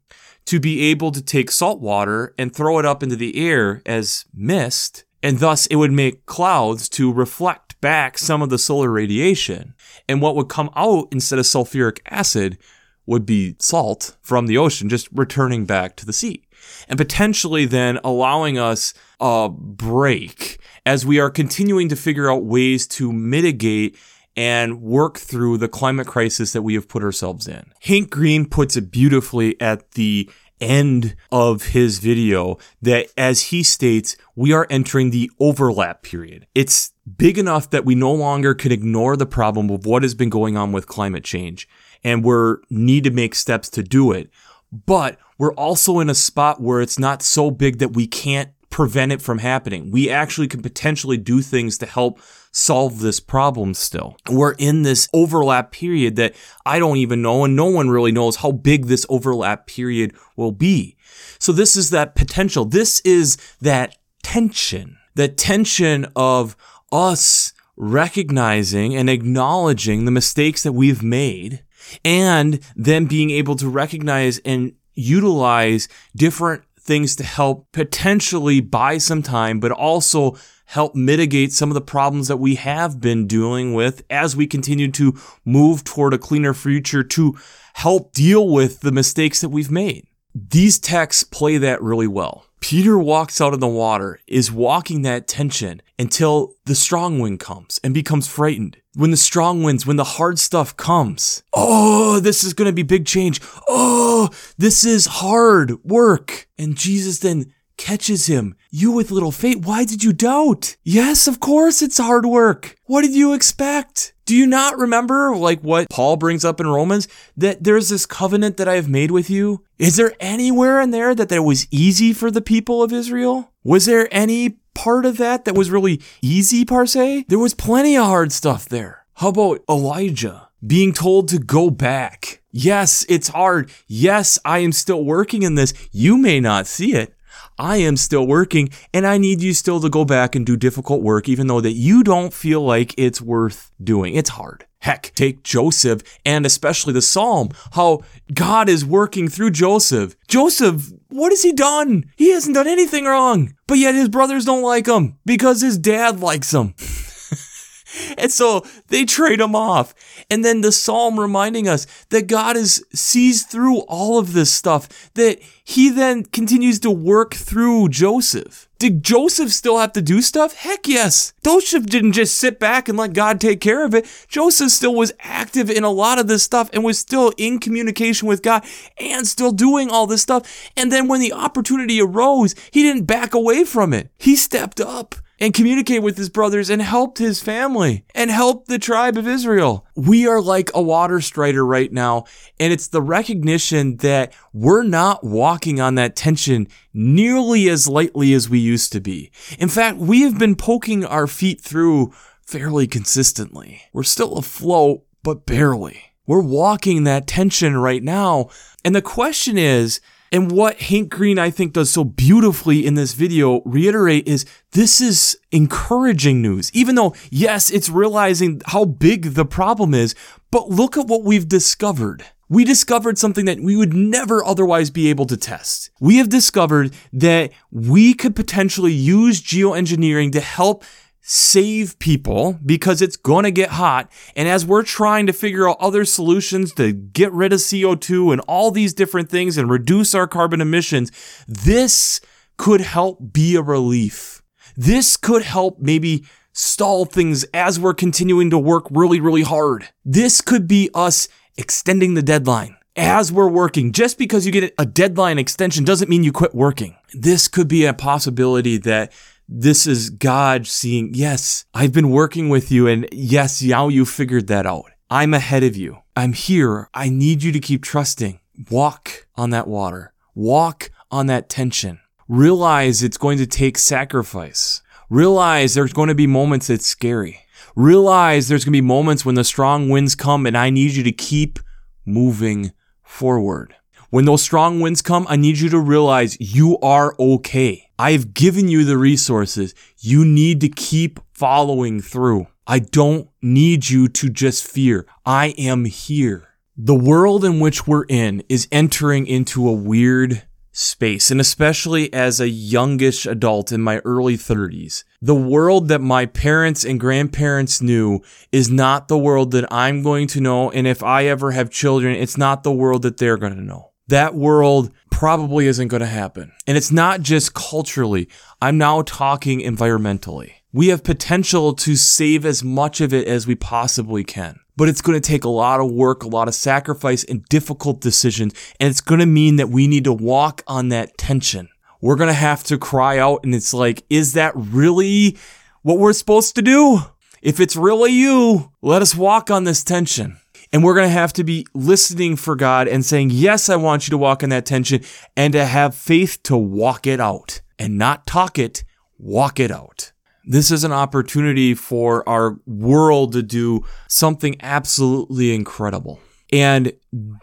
to 0.45 0.59
be 0.59 0.83
able 0.83 1.11
to 1.11 1.21
take 1.21 1.51
salt 1.51 1.81
water 1.81 2.33
and 2.37 2.55
throw 2.55 2.79
it 2.79 2.85
up 2.85 3.03
into 3.03 3.17
the 3.17 3.37
air 3.37 3.81
as 3.85 4.25
mist 4.33 5.03
and 5.21 5.39
thus 5.39 5.67
it 5.67 5.75
would 5.75 5.91
make 5.91 6.25
clouds 6.25 6.87
to 6.87 7.11
reflect 7.11 7.66
back 7.81 8.17
some 8.17 8.41
of 8.41 8.49
the 8.49 8.57
solar 8.57 8.91
radiation. 8.91 9.73
And 10.07 10.21
what 10.21 10.35
would 10.35 10.49
come 10.49 10.69
out 10.75 11.07
instead 11.11 11.39
of 11.39 11.45
sulfuric 11.45 11.99
acid 12.09 12.57
would 13.05 13.25
be 13.25 13.55
salt 13.59 14.17
from 14.21 14.47
the 14.47 14.57
ocean, 14.57 14.89
just 14.89 15.07
returning 15.11 15.65
back 15.65 15.95
to 15.95 16.05
the 16.05 16.13
sea. 16.13 16.43
And 16.89 16.97
potentially 16.97 17.65
then 17.65 17.99
allowing 18.03 18.57
us 18.57 18.93
a 19.19 19.49
break 19.49 20.59
as 20.85 21.05
we 21.05 21.19
are 21.19 21.29
continuing 21.29 21.89
to 21.89 21.95
figure 21.95 22.29
out 22.31 22.43
ways 22.43 22.87
to 22.87 23.11
mitigate 23.11 23.97
and 24.35 24.81
work 24.81 25.17
through 25.17 25.57
the 25.57 25.67
climate 25.67 26.07
crisis 26.07 26.53
that 26.53 26.61
we 26.61 26.75
have 26.75 26.87
put 26.87 27.03
ourselves 27.03 27.47
in. 27.47 27.71
Hank 27.81 28.11
Green 28.11 28.45
puts 28.45 28.77
it 28.77 28.91
beautifully 28.91 29.59
at 29.59 29.91
the 29.91 30.29
end 30.59 31.15
of 31.31 31.67
his 31.67 31.99
video 31.99 32.57
that 32.81 33.07
as 33.17 33.43
he 33.43 33.63
states, 33.63 34.15
we 34.35 34.53
are 34.53 34.67
entering 34.69 35.09
the 35.09 35.31
overlap 35.39 36.03
period. 36.03 36.47
It's 36.53 36.91
big 37.15 37.37
enough 37.37 37.69
that 37.69 37.85
we 37.85 37.95
no 37.95 38.11
longer 38.11 38.53
can 38.53 38.71
ignore 38.71 39.15
the 39.15 39.25
problem 39.25 39.69
of 39.69 39.85
what 39.85 40.03
has 40.03 40.13
been 40.13 40.29
going 40.29 40.57
on 40.57 40.71
with 40.71 40.87
climate 40.87 41.23
change 41.23 41.67
and 42.03 42.23
we're 42.23 42.57
need 42.69 43.03
to 43.03 43.11
make 43.11 43.35
steps 43.35 43.69
to 43.69 43.83
do 43.83 44.11
it. 44.11 44.29
But 44.71 45.17
we're 45.37 45.53
also 45.53 45.99
in 45.99 46.09
a 46.09 46.15
spot 46.15 46.61
where 46.61 46.81
it's 46.81 46.99
not 46.99 47.21
so 47.21 47.51
big 47.51 47.79
that 47.79 47.93
we 47.93 48.07
can't 48.07 48.49
prevent 48.69 49.11
it 49.11 49.21
from 49.21 49.39
happening. 49.39 49.91
We 49.91 50.09
actually 50.09 50.47
can 50.47 50.61
potentially 50.61 51.17
do 51.17 51.41
things 51.41 51.77
to 51.79 51.85
help 51.85 52.19
solve 52.51 52.99
this 52.99 53.19
problem 53.19 53.73
still. 53.73 54.17
We're 54.29 54.53
in 54.53 54.83
this 54.83 55.07
overlap 55.13 55.71
period 55.71 56.15
that 56.17 56.35
I 56.65 56.79
don't 56.79 56.97
even 56.97 57.21
know, 57.21 57.45
and 57.45 57.55
no 57.55 57.65
one 57.65 57.89
really 57.89 58.11
knows 58.11 58.37
how 58.37 58.51
big 58.51 58.85
this 58.85 59.05
overlap 59.09 59.67
period 59.67 60.15
will 60.35 60.51
be. 60.51 60.97
So, 61.39 61.51
this 61.51 61.75
is 61.75 61.91
that 61.91 62.15
potential. 62.15 62.65
This 62.65 62.99
is 63.01 63.37
that 63.61 63.95
tension, 64.21 64.97
that 65.15 65.37
tension 65.37 66.05
of 66.15 66.55
us 66.97 67.53
recognizing 67.75 68.95
and 68.95 69.07
acknowledging 69.07 70.05
the 70.05 70.11
mistakes 70.11 70.63
that 70.63 70.73
we've 70.73 71.03
made 71.03 71.63
and 72.03 72.59
then 72.75 73.05
being 73.05 73.29
able 73.29 73.55
to 73.55 73.69
recognize 73.69 74.39
and 74.39 74.73
utilize 74.95 75.87
different 76.15 76.63
things 76.79 77.15
to 77.15 77.23
help 77.23 77.71
potentially 77.71 78.59
buy 78.59 78.97
some 78.97 79.21
time, 79.21 79.59
but 79.59 79.71
also 79.71 80.35
help 80.65 80.95
mitigate 80.95 81.53
some 81.53 81.69
of 81.69 81.75
the 81.75 81.81
problems 81.81 82.27
that 82.27 82.37
we 82.37 82.55
have 82.55 82.99
been 82.99 83.27
dealing 83.27 83.75
with 83.75 84.03
as 84.09 84.35
we 84.35 84.47
continue 84.47 84.91
to 84.91 85.15
move 85.45 85.83
toward 85.83 86.13
a 86.15 86.17
cleaner 86.17 86.53
future 86.53 87.03
to 87.03 87.37
help 87.75 88.11
deal 88.11 88.49
with 88.49 88.81
the 88.81 88.91
mistakes 88.91 89.39
that 89.39 89.49
we've 89.49 89.71
made. 89.71 90.07
These 90.33 90.79
texts 90.79 91.23
play 91.23 91.57
that 91.59 91.81
really 91.81 92.07
well. 92.07 92.46
Peter 92.59 92.97
walks 92.97 93.39
out 93.39 93.53
in 93.53 93.59
the 93.59 93.67
water, 93.67 94.19
is 94.27 94.51
walking 94.51 95.03
that 95.03 95.27
tension 95.27 95.81
until 95.99 96.53
the 96.65 96.75
strong 96.75 97.19
wind 97.19 97.39
comes 97.39 97.79
and 97.83 97.93
becomes 97.93 98.27
frightened. 98.27 98.77
When 98.93 99.11
the 99.11 99.17
strong 99.17 99.63
winds, 99.63 99.85
when 99.85 99.95
the 99.95 100.03
hard 100.03 100.39
stuff 100.39 100.75
comes, 100.75 101.43
oh, 101.53 102.19
this 102.19 102.43
is 102.43 102.53
going 102.53 102.65
to 102.65 102.73
be 102.73 102.83
big 102.83 103.05
change. 103.05 103.39
Oh, 103.69 104.29
this 104.57 104.83
is 104.83 105.05
hard 105.05 105.83
work. 105.83 106.47
And 106.57 106.75
Jesus 106.75 107.19
then 107.19 107.53
catches 107.77 108.27
him. 108.27 108.55
You 108.69 108.91
with 108.91 109.11
little 109.11 109.31
faith, 109.31 109.65
why 109.65 109.85
did 109.85 110.03
you 110.03 110.13
doubt? 110.13 110.75
Yes, 110.83 111.27
of 111.27 111.39
course 111.39 111.81
it's 111.81 111.97
hard 111.97 112.25
work. 112.25 112.75
What 112.85 113.03
did 113.03 113.15
you 113.15 113.33
expect? 113.33 114.13
Do 114.25 114.35
you 114.35 114.45
not 114.45 114.77
remember 114.77 115.35
like 115.35 115.61
what 115.61 115.89
Paul 115.89 116.17
brings 116.17 116.43
up 116.43 116.59
in 116.59 116.67
Romans 116.67 117.07
that 117.37 117.63
there's 117.63 117.89
this 117.89 118.05
covenant 118.05 118.57
that 118.57 118.67
I 118.67 118.75
have 118.75 118.89
made 118.89 119.11
with 119.11 119.29
you? 119.29 119.63
Is 119.79 119.95
there 119.95 120.13
anywhere 120.19 120.81
in 120.81 120.91
there 120.91 121.15
that 121.15 121.29
that 121.29 121.43
was 121.43 121.67
easy 121.71 122.11
for 122.11 122.29
the 122.29 122.41
people 122.41 122.83
of 122.83 122.91
Israel? 122.91 123.53
Was 123.63 123.85
there 123.85 124.09
any 124.11 124.57
part 124.73 125.05
of 125.05 125.17
that 125.17 125.45
that 125.45 125.55
was 125.55 125.71
really 125.71 126.01
easy 126.21 126.65
per 126.65 126.85
se? 126.85 127.25
There 127.29 127.39
was 127.39 127.53
plenty 127.53 127.95
of 127.95 128.05
hard 128.05 128.31
stuff 128.31 128.67
there. 128.67 129.05
How 129.13 129.29
about 129.29 129.63
Elijah 129.69 130.49
being 130.65 130.91
told 130.93 131.29
to 131.29 131.39
go 131.39 131.69
back? 131.69 132.41
Yes, 132.51 133.05
it's 133.07 133.29
hard. 133.29 133.71
Yes, 133.87 134.39
I 134.43 134.59
am 134.59 134.71
still 134.71 135.05
working 135.05 135.43
in 135.43 135.55
this. 135.55 135.73
You 135.91 136.17
may 136.17 136.39
not 136.39 136.67
see 136.67 136.95
it. 136.95 137.13
I 137.57 137.77
am 137.77 137.97
still 137.97 138.25
working 138.25 138.69
and 138.93 139.05
I 139.05 139.17
need 139.17 139.41
you 139.41 139.53
still 139.53 139.79
to 139.81 139.89
go 139.89 140.05
back 140.05 140.35
and 140.35 140.45
do 140.45 140.55
difficult 140.55 141.01
work, 141.01 141.27
even 141.27 141.47
though 141.47 141.61
that 141.61 141.73
you 141.73 142.03
don't 142.03 142.33
feel 142.33 142.61
like 142.61 142.93
it's 142.97 143.21
worth 143.21 143.71
doing. 143.83 144.15
It's 144.15 144.31
hard. 144.31 144.65
Heck, 144.79 145.11
take 145.15 145.43
Joseph 145.43 146.01
and 146.25 146.45
especially 146.45 146.93
the 146.93 147.01
Psalm, 147.01 147.49
how 147.73 148.01
God 148.33 148.69
is 148.69 148.85
working 148.85 149.27
through 149.27 149.51
Joseph. 149.51 150.15
Joseph, 150.27 150.91
what 151.09 151.31
has 151.31 151.43
he 151.43 151.51
done? 151.51 152.05
He 152.15 152.31
hasn't 152.31 152.55
done 152.55 152.67
anything 152.67 153.05
wrong, 153.05 153.55
but 153.65 153.79
yet 153.79 153.95
his 153.95 154.09
brothers 154.09 154.45
don't 154.45 154.61
like 154.61 154.87
him 154.87 155.17
because 155.25 155.61
his 155.61 155.77
dad 155.77 156.19
likes 156.19 156.53
him. 156.53 156.75
and 158.17 158.31
so 158.31 158.63
they 158.87 159.03
trade 159.03 159.39
him 159.41 159.55
off. 159.55 159.93
And 160.29 160.43
then 160.43 160.61
the 160.61 160.71
psalm 160.71 161.19
reminding 161.19 161.67
us 161.67 161.87
that 162.09 162.27
God 162.27 162.57
is 162.57 162.83
sees 162.93 163.43
through 163.43 163.79
all 163.81 164.19
of 164.19 164.33
this 164.33 164.51
stuff, 164.51 165.11
that 165.13 165.39
he 165.63 165.89
then 165.89 166.25
continues 166.25 166.79
to 166.81 166.91
work 166.91 167.33
through 167.33 167.89
Joseph. 167.89 168.67
Did 168.79 169.03
Joseph 169.03 169.51
still 169.51 169.79
have 169.79 169.93
to 169.93 170.01
do 170.01 170.21
stuff? 170.21 170.53
Heck 170.53 170.87
yes. 170.87 171.33
Joseph 171.43 171.87
didn't 171.87 172.11
just 172.11 172.35
sit 172.35 172.59
back 172.59 172.87
and 172.87 172.97
let 172.97 173.13
God 173.13 173.41
take 173.41 173.59
care 173.59 173.83
of 173.83 173.95
it. 173.95 174.05
Joseph 174.27 174.69
still 174.69 174.93
was 174.93 175.13
active 175.19 175.69
in 175.71 175.83
a 175.83 175.89
lot 175.89 176.19
of 176.19 176.27
this 176.27 176.43
stuff 176.43 176.69
and 176.73 176.83
was 176.83 176.99
still 176.99 177.31
in 177.37 177.59
communication 177.59 178.27
with 178.27 178.43
God 178.43 178.63
and 178.99 179.25
still 179.25 179.51
doing 179.51 179.89
all 179.89 180.05
this 180.05 180.21
stuff. 180.21 180.69
And 180.75 180.91
then 180.91 181.07
when 181.07 181.21
the 181.21 181.33
opportunity 181.33 181.99
arose, 181.99 182.53
he 182.71 182.83
didn't 182.83 183.05
back 183.05 183.33
away 183.33 183.63
from 183.63 183.93
it. 183.93 184.11
He 184.17 184.35
stepped 184.35 184.79
up 184.79 185.15
and 185.39 185.53
communicate 185.53 186.01
with 186.01 186.17
his 186.17 186.29
brothers 186.29 186.69
and 186.69 186.81
helped 186.81 187.17
his 187.17 187.41
family 187.41 188.05
and 188.15 188.31
helped 188.31 188.67
the 188.67 188.79
tribe 188.79 189.17
of 189.17 189.27
Israel. 189.27 189.85
We 189.95 190.27
are 190.27 190.41
like 190.41 190.71
a 190.73 190.81
water 190.81 191.21
strider 191.21 191.65
right 191.65 191.91
now, 191.91 192.25
and 192.59 192.73
it's 192.73 192.87
the 192.87 193.01
recognition 193.01 193.97
that 193.97 194.33
we're 194.53 194.83
not 194.83 195.23
walking 195.23 195.79
on 195.79 195.95
that 195.95 196.15
tension 196.15 196.67
nearly 196.93 197.69
as 197.69 197.87
lightly 197.87 198.33
as 198.33 198.49
we 198.49 198.59
used 198.59 198.91
to 198.93 198.99
be. 198.99 199.31
In 199.59 199.69
fact, 199.69 199.97
we 199.97 200.21
have 200.21 200.39
been 200.39 200.55
poking 200.55 201.05
our 201.05 201.27
feet 201.27 201.61
through 201.61 202.13
fairly 202.41 202.87
consistently. 202.87 203.81
We're 203.93 204.03
still 204.03 204.37
afloat, 204.37 205.03
but 205.21 205.45
barely. 205.45 206.01
We're 206.25 206.41
walking 206.41 207.03
that 207.03 207.27
tension 207.27 207.77
right 207.77 208.03
now. 208.03 208.49
And 208.83 208.95
the 208.95 209.01
question 209.01 209.57
is, 209.57 210.01
and 210.31 210.51
what 210.51 210.79
Hank 210.79 211.09
Green, 211.09 211.39
I 211.39 211.49
think, 211.49 211.73
does 211.73 211.89
so 211.89 212.03
beautifully 212.03 212.85
in 212.85 212.95
this 212.95 213.13
video 213.13 213.61
reiterate 213.65 214.27
is 214.27 214.45
this 214.71 214.99
is 214.99 215.37
encouraging 215.51 216.41
news. 216.41 216.71
Even 216.73 216.95
though, 216.95 217.15
yes, 217.29 217.69
it's 217.69 217.89
realizing 217.89 218.61
how 218.65 218.85
big 218.85 219.33
the 219.33 219.45
problem 219.45 219.93
is, 219.93 220.15
but 220.51 220.69
look 220.69 220.97
at 220.97 221.07
what 221.07 221.23
we've 221.23 221.47
discovered. 221.47 222.25
We 222.49 222.63
discovered 222.63 223.17
something 223.17 223.45
that 223.45 223.59
we 223.59 223.75
would 223.75 223.93
never 223.93 224.43
otherwise 224.43 224.89
be 224.89 225.09
able 225.09 225.25
to 225.25 225.35
test. 225.35 225.89
We 225.99 226.17
have 226.17 226.29
discovered 226.29 226.93
that 227.11 227.51
we 227.71 228.13
could 228.13 228.35
potentially 228.35 228.93
use 228.93 229.41
geoengineering 229.41 230.31
to 230.31 230.39
help 230.39 230.85
save 231.29 231.99
people 231.99 232.57
because 232.65 233.01
it's 233.01 233.17
going 233.17 233.43
to 233.43 233.51
get 233.51 233.71
hot. 233.71 234.09
And 234.37 234.47
as 234.47 234.65
we're 234.65 234.83
trying 234.83 235.27
to 235.27 235.33
figure 235.33 235.69
out 235.69 235.75
other 235.81 236.05
solutions 236.05 236.71
to 236.75 236.93
get 236.93 237.33
rid 237.33 237.51
of 237.51 237.59
CO2 237.59 238.31
and 238.31 238.39
all 238.47 238.71
these 238.71 238.93
different 238.93 239.29
things 239.29 239.57
and 239.57 239.69
reduce 239.69 240.15
our 240.15 240.25
carbon 240.25 240.61
emissions, 240.61 241.11
this 241.45 242.21
could 242.55 242.79
help 242.79 243.33
be 243.33 243.57
a 243.57 243.61
relief. 243.61 244.41
This 244.77 245.17
could 245.17 245.43
help 245.43 245.79
maybe 245.79 246.25
stall 246.53 247.03
things 247.03 247.43
as 247.53 247.77
we're 247.77 247.93
continuing 247.93 248.49
to 248.51 248.57
work 248.57 248.87
really, 248.89 249.19
really 249.19 249.43
hard. 249.43 249.89
This 250.05 250.39
could 250.39 250.65
be 250.65 250.89
us 250.93 251.27
extending 251.57 252.13
the 252.13 252.23
deadline 252.23 252.77
as 252.95 253.33
we're 253.33 253.49
working. 253.49 253.91
Just 253.91 254.17
because 254.17 254.45
you 254.45 254.53
get 254.53 254.73
a 254.77 254.85
deadline 254.85 255.39
extension 255.39 255.83
doesn't 255.83 256.09
mean 256.09 256.23
you 256.23 256.31
quit 256.31 256.55
working. 256.55 256.95
This 257.13 257.49
could 257.49 257.67
be 257.67 257.83
a 257.83 257.93
possibility 257.93 258.77
that 258.77 259.11
this 259.47 259.87
is 259.87 260.09
God 260.09 260.67
seeing, 260.67 261.13
yes, 261.13 261.65
I've 261.73 261.93
been 261.93 262.09
working 262.09 262.49
with 262.49 262.71
you, 262.71 262.87
and 262.87 263.07
yes, 263.11 263.61
now 263.61 263.87
you 263.87 264.05
figured 264.05 264.47
that 264.47 264.65
out. 264.65 264.91
I'm 265.09 265.33
ahead 265.33 265.63
of 265.63 265.77
you. 265.77 265.99
I'm 266.15 266.33
here. 266.33 266.89
I 266.93 267.09
need 267.09 267.43
you 267.43 267.51
to 267.53 267.59
keep 267.59 267.83
trusting. 267.83 268.39
Walk 268.69 269.27
on 269.35 269.51
that 269.51 269.67
water. 269.67 270.13
Walk 270.35 270.91
on 271.11 271.27
that 271.27 271.47
tension. 271.47 271.99
Realize 272.27 273.01
it's 273.01 273.17
going 273.17 273.37
to 273.37 273.47
take 273.47 273.77
sacrifice. 273.77 274.81
Realize 275.09 275.73
there's 275.73 275.93
going 275.93 276.09
to 276.09 276.15
be 276.15 276.27
moments 276.27 276.67
that's 276.67 276.85
scary. 276.85 277.39
Realize 277.75 278.47
there's 278.47 278.65
going 278.65 278.73
to 278.73 278.81
be 278.81 278.85
moments 278.85 279.23
when 279.23 279.35
the 279.35 279.43
strong 279.43 279.87
winds 279.87 280.15
come 280.15 280.45
and 280.45 280.57
I 280.57 280.69
need 280.69 280.91
you 280.91 281.03
to 281.03 281.11
keep 281.11 281.59
moving 282.05 282.73
forward. 283.03 283.75
When 284.09 284.25
those 284.25 284.41
strong 284.41 284.81
winds 284.81 285.01
come, 285.01 285.25
I 285.29 285.37
need 285.37 285.59
you 285.59 285.69
to 285.69 285.79
realize 285.79 286.37
you 286.39 286.77
are 286.79 287.15
okay. 287.17 287.86
I've 287.99 288.33
given 288.33 288.67
you 288.67 288.83
the 288.83 288.97
resources. 288.97 289.73
You 289.97 290.23
need 290.23 290.61
to 290.61 290.69
keep 290.69 291.19
following 291.33 291.99
through. 291.99 292.47
I 292.67 292.79
don't 292.79 293.29
need 293.41 293.89
you 293.89 294.07
to 294.09 294.29
just 294.29 294.67
fear. 294.67 295.07
I 295.25 295.55
am 295.57 295.85
here. 295.85 296.49
The 296.77 296.95
world 296.95 297.43
in 297.43 297.59
which 297.59 297.87
we're 297.87 298.05
in 298.07 298.43
is 298.49 298.67
entering 298.71 299.25
into 299.25 299.67
a 299.67 299.73
weird 299.73 300.43
space, 300.71 301.31
and 301.31 301.41
especially 301.41 302.13
as 302.13 302.39
a 302.39 302.49
youngish 302.49 303.25
adult 303.25 303.71
in 303.71 303.81
my 303.81 303.97
early 304.05 304.37
30s. 304.37 305.03
The 305.19 305.33
world 305.33 305.87
that 305.87 306.01
my 306.01 306.27
parents 306.27 306.85
and 306.85 306.99
grandparents 306.99 307.81
knew 307.81 308.21
is 308.51 308.69
not 308.69 309.07
the 309.07 309.17
world 309.17 309.49
that 309.51 309.65
I'm 309.73 310.03
going 310.03 310.27
to 310.27 310.41
know, 310.41 310.69
and 310.69 310.85
if 310.85 311.01
I 311.01 311.25
ever 311.25 311.49
have 311.51 311.71
children, 311.71 312.15
it's 312.15 312.37
not 312.37 312.61
the 312.61 312.71
world 312.71 313.01
that 313.01 313.17
they're 313.17 313.37
going 313.37 313.55
to 313.55 313.63
know 313.63 313.93
that 314.07 314.35
world 314.35 314.91
probably 315.11 315.67
isn't 315.67 315.87
going 315.87 316.01
to 316.01 316.07
happen. 316.07 316.51
And 316.65 316.77
it's 316.77 316.91
not 316.91 317.21
just 317.21 317.53
culturally. 317.53 318.29
I'm 318.61 318.77
now 318.77 319.01
talking 319.01 319.59
environmentally. 319.59 320.53
We 320.71 320.89
have 320.89 321.03
potential 321.03 321.73
to 321.73 321.95
save 321.95 322.45
as 322.45 322.63
much 322.63 323.01
of 323.01 323.13
it 323.13 323.27
as 323.27 323.47
we 323.47 323.55
possibly 323.55 324.23
can. 324.23 324.59
But 324.75 324.89
it's 324.89 325.01
going 325.01 325.19
to 325.19 325.27
take 325.27 325.43
a 325.43 325.49
lot 325.49 325.79
of 325.79 325.91
work, 325.91 326.23
a 326.23 326.27
lot 326.27 326.47
of 326.47 326.53
sacrifice, 326.53 327.23
and 327.23 327.43
difficult 327.45 327.99
decisions. 327.99 328.53
And 328.79 328.89
it's 328.89 329.01
going 329.01 329.19
to 329.19 329.25
mean 329.25 329.55
that 329.55 329.69
we 329.69 329.87
need 329.87 330.03
to 330.03 330.13
walk 330.13 330.63
on 330.67 330.89
that 330.89 331.17
tension. 331.17 331.69
We're 331.99 332.15
going 332.15 332.29
to 332.29 332.33
have 332.33 332.63
to 332.65 332.77
cry 332.77 333.17
out, 333.17 333.43
and 333.43 333.55
it's 333.55 333.73
like, 333.73 334.05
is 334.09 334.33
that 334.33 334.53
really 334.55 335.37
what 335.81 335.97
we're 335.97 336.13
supposed 336.13 336.55
to 336.55 336.61
do? 336.61 336.99
If 337.41 337.59
it's 337.59 337.75
really 337.75 338.11
you, 338.11 338.71
let 338.81 339.01
us 339.01 339.15
walk 339.15 339.49
on 339.49 339.63
this 339.63 339.83
tension. 339.83 340.37
And 340.73 340.83
we're 340.83 340.95
going 340.95 341.07
to 341.07 341.13
have 341.13 341.33
to 341.33 341.43
be 341.43 341.65
listening 341.73 342.35
for 342.35 342.55
God 342.55 342.87
and 342.87 343.05
saying, 343.05 343.29
Yes, 343.31 343.69
I 343.69 343.75
want 343.75 344.07
you 344.07 344.11
to 344.11 344.17
walk 344.17 344.43
in 344.43 344.49
that 344.49 344.65
tension 344.65 345.01
and 345.35 345.53
to 345.53 345.65
have 345.65 345.95
faith 345.95 346.41
to 346.43 346.57
walk 346.57 347.07
it 347.07 347.19
out 347.19 347.61
and 347.79 347.97
not 347.97 348.27
talk 348.27 348.59
it, 348.59 348.83
walk 349.17 349.59
it 349.59 349.71
out. 349.71 350.11
This 350.49 350.71
is 350.71 350.83
an 350.83 350.93
opportunity 350.93 351.73
for 351.73 352.27
our 352.27 352.57
world 352.65 353.33
to 353.33 353.43
do 353.43 353.83
something 354.07 354.55
absolutely 354.61 355.53
incredible. 355.53 356.21
And 356.53 356.93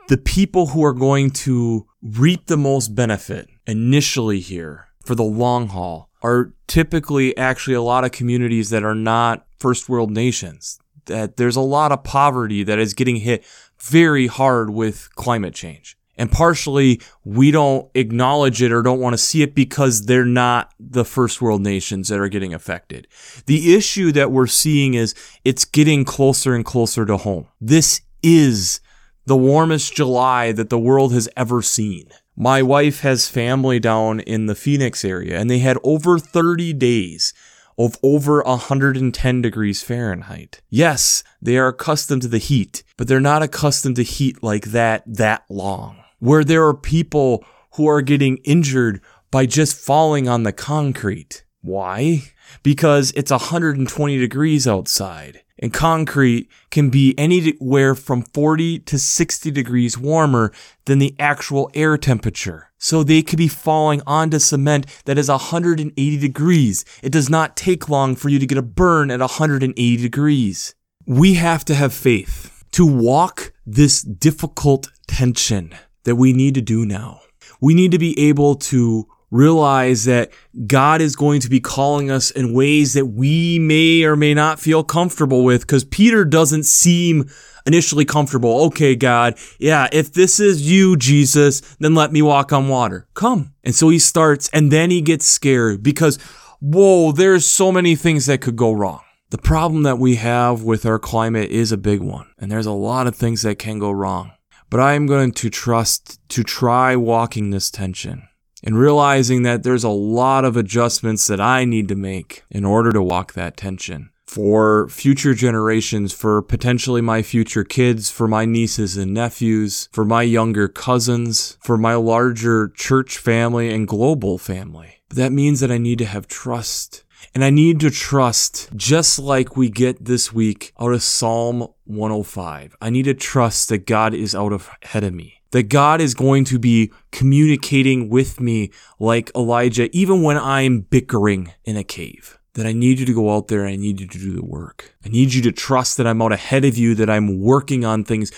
the 0.09 0.17
people 0.17 0.69
who 0.69 0.83
are 0.85 0.95
going 0.95 1.31
to 1.31 1.87
reap 2.03 2.47
the 2.47 2.57
most 2.57 2.95
benefit 2.95 3.49
initially 3.67 4.41
here 4.41 4.89
for 5.05 5.15
the 5.15 5.23
long 5.23 5.69
haul 5.69 6.09
are 6.23 6.55
typically 6.67 7.37
actually 7.37 7.75
a 7.75 7.83
lot 7.83 8.05
of 8.05 8.13
communities 8.13 8.71
that 8.71 8.83
are 8.83 8.95
not 8.95 9.47
first 9.59 9.89
world 9.89 10.11
nations. 10.11 10.79
That 11.07 11.37
there's 11.37 11.57
a 11.57 11.61
lot 11.61 11.93
of 11.93 12.05
poverty 12.05 12.63
that 12.65 12.79
is 12.79 12.95
getting 12.95 13.17
hit 13.17 13.45
very 13.79 14.27
hard 14.27 14.71
with 14.71 15.15
climate 15.15 15.55
change. 15.55 15.97
And 16.17 16.31
partially, 16.31 17.01
we 17.25 17.51
don't 17.51 17.91
acknowledge 17.95 18.63
it 18.63 18.73
or 18.73 18.83
don't 18.83 19.01
want 19.01 19.15
to 19.15 19.19
see 19.19 19.43
it 19.43 19.55
because 19.55 20.07
they're 20.07 20.25
not 20.25 20.73
the 20.79 21.05
first 21.05 21.43
world 21.43 21.61
nations 21.61 22.09
that 22.09 22.21
are 22.21 22.29
getting 22.29 22.55
affected. 22.55 23.09
The 23.47 23.75
issue 23.75 24.13
that 24.13 24.31
we're 24.31 24.47
seeing 24.47 24.95
is 24.95 25.15
it's 25.45 25.65
getting 25.65 26.05
closer 26.05 26.55
and 26.55 26.65
closer 26.65 27.05
to 27.05 27.17
home. 27.17 27.49
This 27.61 28.01
is 28.23 28.81
the 29.27 29.37
warmest 29.37 29.95
July 29.97 30.53
that 30.53 30.71
the 30.71 30.79
world 30.79 31.13
has 31.13 31.29
ever 31.37 31.63
seen. 31.63 32.11
My 32.37 32.63
wife 32.63 33.01
has 33.01 33.29
family 33.29 33.81
down 33.81 34.21
in 34.21 34.47
the 34.47 34.55
Phoenix 34.55 35.05
area 35.05 35.39
and 35.39 35.51
they 35.51 35.61
had 35.61 35.79
over 35.83 36.19
30 36.19 36.73
days 36.75 37.33
of 37.79 37.99
over 38.03 38.43
110 38.43 39.43
degrees 39.43 39.83
Fahrenheit. 39.83 40.61
Yes, 40.71 41.25
they 41.41 41.59
are 41.59 41.69
accustomed 41.69 42.23
to 42.23 42.29
the 42.29 42.39
heat, 42.39 42.83
but 42.97 43.09
they're 43.09 43.21
not 43.21 43.43
accustomed 43.43 43.97
to 43.97 44.03
heat 44.03 44.43
like 44.43 44.67
that 44.67 45.03
that 45.07 45.45
long 45.49 46.05
where 46.25 46.43
there 46.43 46.65
are 46.67 46.75
people 46.75 47.45
who 47.75 47.87
are 47.87 48.01
getting 48.01 48.39
injured 48.39 48.99
by 49.31 49.45
just 49.45 49.77
falling 49.77 50.27
on 50.27 50.43
the 50.43 50.53
concrete. 50.53 51.45
Why? 51.61 52.23
Because 52.63 53.13
it's 53.13 53.31
120 53.31 54.19
degrees 54.19 54.67
outside. 54.67 55.43
And 55.65 55.73
concrete 55.73 56.51
can 56.71 56.91
be 56.91 57.15
anywhere 57.17 57.95
from 57.95 58.21
40 58.21 58.81
to 58.81 58.99
60 58.99 59.51
degrees 59.51 59.97
warmer 59.97 60.53
than 60.85 60.99
the 60.99 61.17
actual 61.19 61.71
air 61.73 61.97
temperature. 61.97 62.69
So 62.77 63.03
they 63.03 63.23
could 63.23 63.39
be 63.39 63.49
falling 63.49 64.03
onto 64.07 64.39
cement 64.41 64.85
that 65.07 65.17
is 65.17 65.31
180 65.31 66.19
degrees. 66.19 66.85
It 67.03 67.13
does 67.13 67.31
not 67.31 67.57
take 67.57 67.89
long 67.89 68.15
for 68.15 68.29
you 68.29 68.39
to 68.39 68.47
get 68.47 68.59
a 68.59 68.63
burn 68.63 69.11
at 69.11 69.21
180 69.21 69.97
degrees. 69.97 70.75
We 71.07 71.33
have 71.37 71.65
to 71.65 71.75
have 71.75 71.95
faith 71.95 72.63
to 72.73 72.85
walk 72.85 73.55
this 73.65 74.03
difficult 74.03 74.91
tension 75.09 75.75
that 76.03 76.17
we 76.17 76.35
need 76.35 76.55
to 76.57 76.61
do 76.61 76.85
now. 76.85 77.23
We 77.59 77.73
need 77.73 77.93
to 77.93 77.99
be 77.99 78.29
able 78.29 78.57
to 78.57 79.09
realize 79.35 80.05
that 80.05 80.31
God 80.67 81.01
is 81.01 81.17
going 81.17 81.41
to 81.41 81.51
be 81.51 81.59
calling 81.59 82.09
us 82.09 82.31
in 82.31 82.55
ways 82.55 82.95
that 82.95 83.07
we 83.07 83.59
may 83.59 84.05
or 84.05 84.15
may 84.15 84.33
not 84.33 84.61
feel 84.61 84.85
comfortable 84.85 85.43
with 85.43 85.63
because 85.63 85.85
Peter 85.85 86.25
doesn't 86.25 86.63
seem 86.63 87.29
initially 87.67 88.05
comfortable. 88.05 88.63
Okay, 88.67 88.95
God, 88.95 89.37
yeah, 89.59 89.89
if 89.93 90.13
this 90.13 90.39
is 90.39 90.71
you, 90.71 90.97
Jesus, 90.97 91.61
then 91.81 91.97
let 91.97 92.13
me 92.13 92.23
walk 92.23 92.53
on 92.53 92.69
water. 92.69 93.09
Come. 93.15 93.53
And 93.65 93.75
so 93.75 93.89
he 93.89 93.99
starts 93.99 94.49
and 94.51 94.71
then 94.71 94.93
he 94.93 95.01
gets 95.01 95.27
scared 95.27 95.83
because, 95.83 96.17
whoa, 96.61 97.11
there's 97.11 97.45
so 97.45 97.73
many 97.73 97.97
things 97.97 98.27
that 98.27 98.41
could 98.41 98.57
go 98.57 98.73
wrong. 98.73 99.01
The 99.31 99.39
problem 99.39 99.83
that 99.83 99.99
we 99.99 100.15
have 100.15 100.63
with 100.63 100.87
our 100.87 101.01
climate 101.01 101.51
is 101.51 101.73
a 101.73 101.77
big 101.77 102.01
one, 102.01 102.29
and 102.39 102.53
there's 102.53 102.67
a 102.67 102.73
lot 102.73 103.09
of 103.09 103.17
things 103.17 103.43
that 103.43 103.59
can 103.59 103.81
go 103.81 103.91
wrong. 103.91 104.31
But 104.71 104.79
I 104.79 104.93
am 104.93 105.07
going 105.07 105.33
to 105.33 105.51
trust 105.51 106.21
to 106.29 106.45
try 106.45 106.95
walking 106.95 107.51
this 107.51 107.69
tension 107.69 108.29
and 108.65 108.79
realizing 108.79 109.43
that 109.43 109.63
there's 109.63 109.85
a 109.85 109.91
lot 109.91 110.45
of 110.45 110.57
adjustments 110.57 111.29
that 111.29 111.41
I 111.41 111.65
need 111.65 111.87
to 111.89 111.95
make 111.95 112.43
in 112.51 112.65
order 112.65 112.91
to 112.91 113.03
walk 113.03 113.35
that 113.35 113.57
tension 113.57 114.11
for 114.27 114.89
future 114.89 115.35
generations, 115.35 116.13
for 116.13 116.43
potentially 116.43 117.01
my 117.01 117.23
future 117.23 117.63
kids, 117.63 118.11
for 118.11 118.27
my 118.27 118.45
nieces 118.45 118.97
and 118.97 119.15
nephews, 119.15 119.89
for 119.93 120.05
my 120.05 120.23
younger 120.23 120.67
cousins, 120.67 121.57
for 121.63 121.77
my 121.77 121.95
larger 121.95 122.71
church 122.71 123.19
family 123.19 123.73
and 123.73 123.87
global 123.87 124.39
family. 124.39 125.03
But 125.09 125.19
that 125.19 125.33
means 125.33 125.61
that 125.61 125.71
I 125.71 125.79
need 125.79 125.99
to 125.99 126.07
have 126.07 126.27
trust 126.27 127.05
and 127.35 127.45
I 127.45 127.51
need 127.51 127.81
to 127.81 127.91
trust, 127.91 128.71
just 128.77 129.19
like 129.19 129.57
we 129.57 129.69
get 129.69 130.05
this 130.05 130.33
week 130.33 130.73
out 130.79 130.93
of 130.93 131.03
Psalm 131.03 131.67
105, 131.85 132.77
I 132.81 132.91
need 132.91 133.05
to 133.05 133.15
trust 133.15 133.69
that 133.69 133.87
God 133.87 134.15
is 134.15 134.35
out 134.35 134.53
ahead 134.83 135.05
of 135.05 135.15
me. 135.15 135.43
That 135.55 135.69
God 135.69 136.01
is 136.01 136.15
going 136.15 136.45
to 136.47 136.59
be 136.59 136.93
communicating 137.13 138.09
with 138.09 138.41
me 138.41 138.73
like 138.99 139.31
Elijah, 139.37 139.89
even 139.97 140.25
when 140.25 140.37
I'm 140.37 140.81
bickering 140.81 141.53
in 141.65 141.77
a 141.77 141.85
cave. 141.85 142.41
That 142.55 142.67
I 142.67 142.73
need 142.73 142.99
you 142.99 143.07
to 143.07 143.15
go 143.15 143.33
out 143.33 143.47
there 143.47 143.61
and 143.61 143.69
I 143.69 143.77
need 143.77 144.01
you 144.01 144.09
to 144.09 144.19
do 144.19 144.33
the 144.33 144.45
work. 144.45 144.97
I 145.05 145.11
need 145.11 145.33
you 145.33 145.41
to 145.43 145.53
trust 145.53 145.97
that 145.97 146.09
I'm 146.09 146.21
out 146.21 146.33
ahead 146.33 146.65
of 146.65 146.77
you, 146.77 146.97
that 146.97 147.09
I'm 147.09 147.41
working 147.41 147.85
on 147.85 148.03
things 148.03 148.33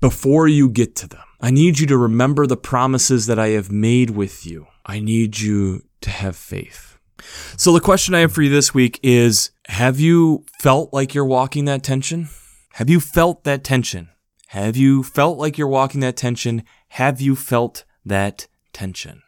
before 0.00 0.48
you 0.48 0.70
get 0.70 0.96
to 0.96 1.06
them. 1.06 1.20
I 1.42 1.50
need 1.50 1.78
you 1.78 1.86
to 1.88 1.98
remember 1.98 2.46
the 2.46 2.56
promises 2.56 3.26
that 3.26 3.38
I 3.38 3.48
have 3.48 3.70
made 3.70 4.08
with 4.08 4.46
you. 4.46 4.66
I 4.86 4.98
need 4.98 5.40
you 5.40 5.82
to 6.00 6.08
have 6.08 6.36
faith. 6.36 6.96
So 7.58 7.74
the 7.74 7.80
question 7.80 8.14
I 8.14 8.20
have 8.20 8.32
for 8.32 8.40
you 8.40 8.48
this 8.48 8.72
week 8.72 8.98
is 9.02 9.50
have 9.66 10.00
you 10.00 10.46
felt 10.58 10.90
like 10.94 11.14
you're 11.14 11.26
walking 11.26 11.66
that 11.66 11.82
tension? 11.82 12.30
Have 12.72 12.88
you 12.88 12.98
felt 12.98 13.44
that 13.44 13.62
tension? 13.62 14.08
Have 14.52 14.76
you 14.76 15.02
felt 15.02 15.38
like 15.38 15.56
you're 15.56 15.66
walking 15.66 16.02
that 16.02 16.14
tension? 16.14 16.64
Have 16.88 17.22
you 17.22 17.34
felt 17.34 17.86
that 18.04 18.48
tension? 18.74 19.22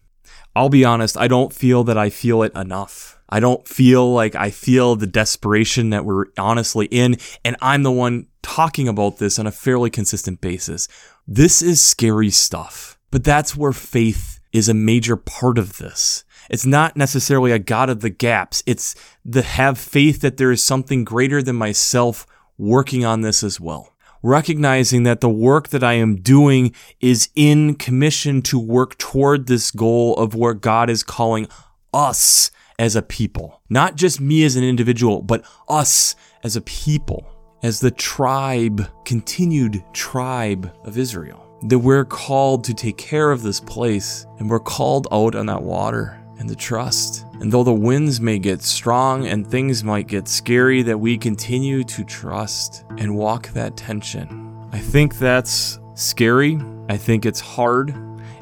I'll 0.54 0.68
be 0.68 0.84
honest, 0.84 1.16
I 1.16 1.28
don't 1.28 1.50
feel 1.50 1.82
that 1.84 1.96
I 1.96 2.10
feel 2.10 2.42
it 2.42 2.54
enough. 2.54 3.18
I 3.30 3.40
don't 3.40 3.66
feel 3.66 4.12
like 4.12 4.34
I 4.34 4.50
feel 4.50 4.96
the 4.96 5.06
desperation 5.06 5.88
that 5.88 6.04
we're 6.04 6.26
honestly 6.36 6.88
in, 6.90 7.16
and 7.42 7.56
I'm 7.62 7.84
the 7.84 7.90
one 7.90 8.26
talking 8.42 8.86
about 8.86 9.16
this 9.16 9.38
on 9.38 9.46
a 9.46 9.50
fairly 9.50 9.88
consistent 9.88 10.42
basis. 10.42 10.88
This 11.26 11.62
is 11.62 11.80
scary 11.80 12.28
stuff, 12.28 12.98
but 13.10 13.24
that's 13.24 13.56
where 13.56 13.72
faith 13.72 14.40
is 14.52 14.68
a 14.68 14.74
major 14.74 15.16
part 15.16 15.56
of 15.56 15.78
this. 15.78 16.24
It's 16.50 16.66
not 16.66 16.98
necessarily 16.98 17.50
a 17.50 17.58
God 17.58 17.88
of 17.88 18.02
the 18.02 18.10
gaps. 18.10 18.62
It's 18.66 18.94
the 19.24 19.40
have 19.40 19.78
faith 19.78 20.20
that 20.20 20.36
there 20.36 20.52
is 20.52 20.62
something 20.62 21.02
greater 21.02 21.42
than 21.42 21.56
myself 21.56 22.26
working 22.58 23.06
on 23.06 23.22
this 23.22 23.42
as 23.42 23.58
well. 23.58 23.93
Recognizing 24.24 25.02
that 25.02 25.20
the 25.20 25.28
work 25.28 25.68
that 25.68 25.84
I 25.84 25.92
am 25.92 26.16
doing 26.16 26.74
is 26.98 27.28
in 27.34 27.74
commission 27.74 28.40
to 28.44 28.58
work 28.58 28.96
toward 28.96 29.46
this 29.46 29.70
goal 29.70 30.16
of 30.16 30.34
where 30.34 30.54
God 30.54 30.88
is 30.88 31.02
calling 31.02 31.46
us 31.92 32.50
as 32.78 32.96
a 32.96 33.02
people. 33.02 33.60
Not 33.68 33.96
just 33.96 34.22
me 34.22 34.42
as 34.42 34.56
an 34.56 34.64
individual, 34.64 35.20
but 35.20 35.44
us 35.68 36.16
as 36.42 36.56
a 36.56 36.62
people, 36.62 37.26
as 37.62 37.80
the 37.80 37.90
tribe, 37.90 38.88
continued 39.04 39.84
tribe 39.92 40.74
of 40.84 40.96
Israel. 40.96 41.46
That 41.68 41.80
we're 41.80 42.06
called 42.06 42.64
to 42.64 42.72
take 42.72 42.96
care 42.96 43.30
of 43.30 43.42
this 43.42 43.60
place 43.60 44.24
and 44.38 44.48
we're 44.48 44.58
called 44.58 45.06
out 45.12 45.34
on 45.34 45.44
that 45.46 45.62
water 45.62 46.18
and 46.38 46.48
to 46.48 46.56
trust. 46.56 47.26
And 47.40 47.52
though 47.52 47.64
the 47.64 47.72
winds 47.72 48.20
may 48.20 48.38
get 48.38 48.62
strong 48.62 49.26
and 49.26 49.46
things 49.46 49.84
might 49.84 50.06
get 50.06 50.28
scary, 50.28 50.82
that 50.82 50.98
we 50.98 51.18
continue 51.18 51.84
to 51.84 52.04
trust 52.04 52.84
and 52.98 53.16
walk 53.16 53.48
that 53.50 53.76
tension. 53.76 54.68
I 54.72 54.78
think 54.78 55.18
that's 55.18 55.78
scary. 55.94 56.58
I 56.88 56.96
think 56.96 57.26
it's 57.26 57.40
hard. 57.40 57.94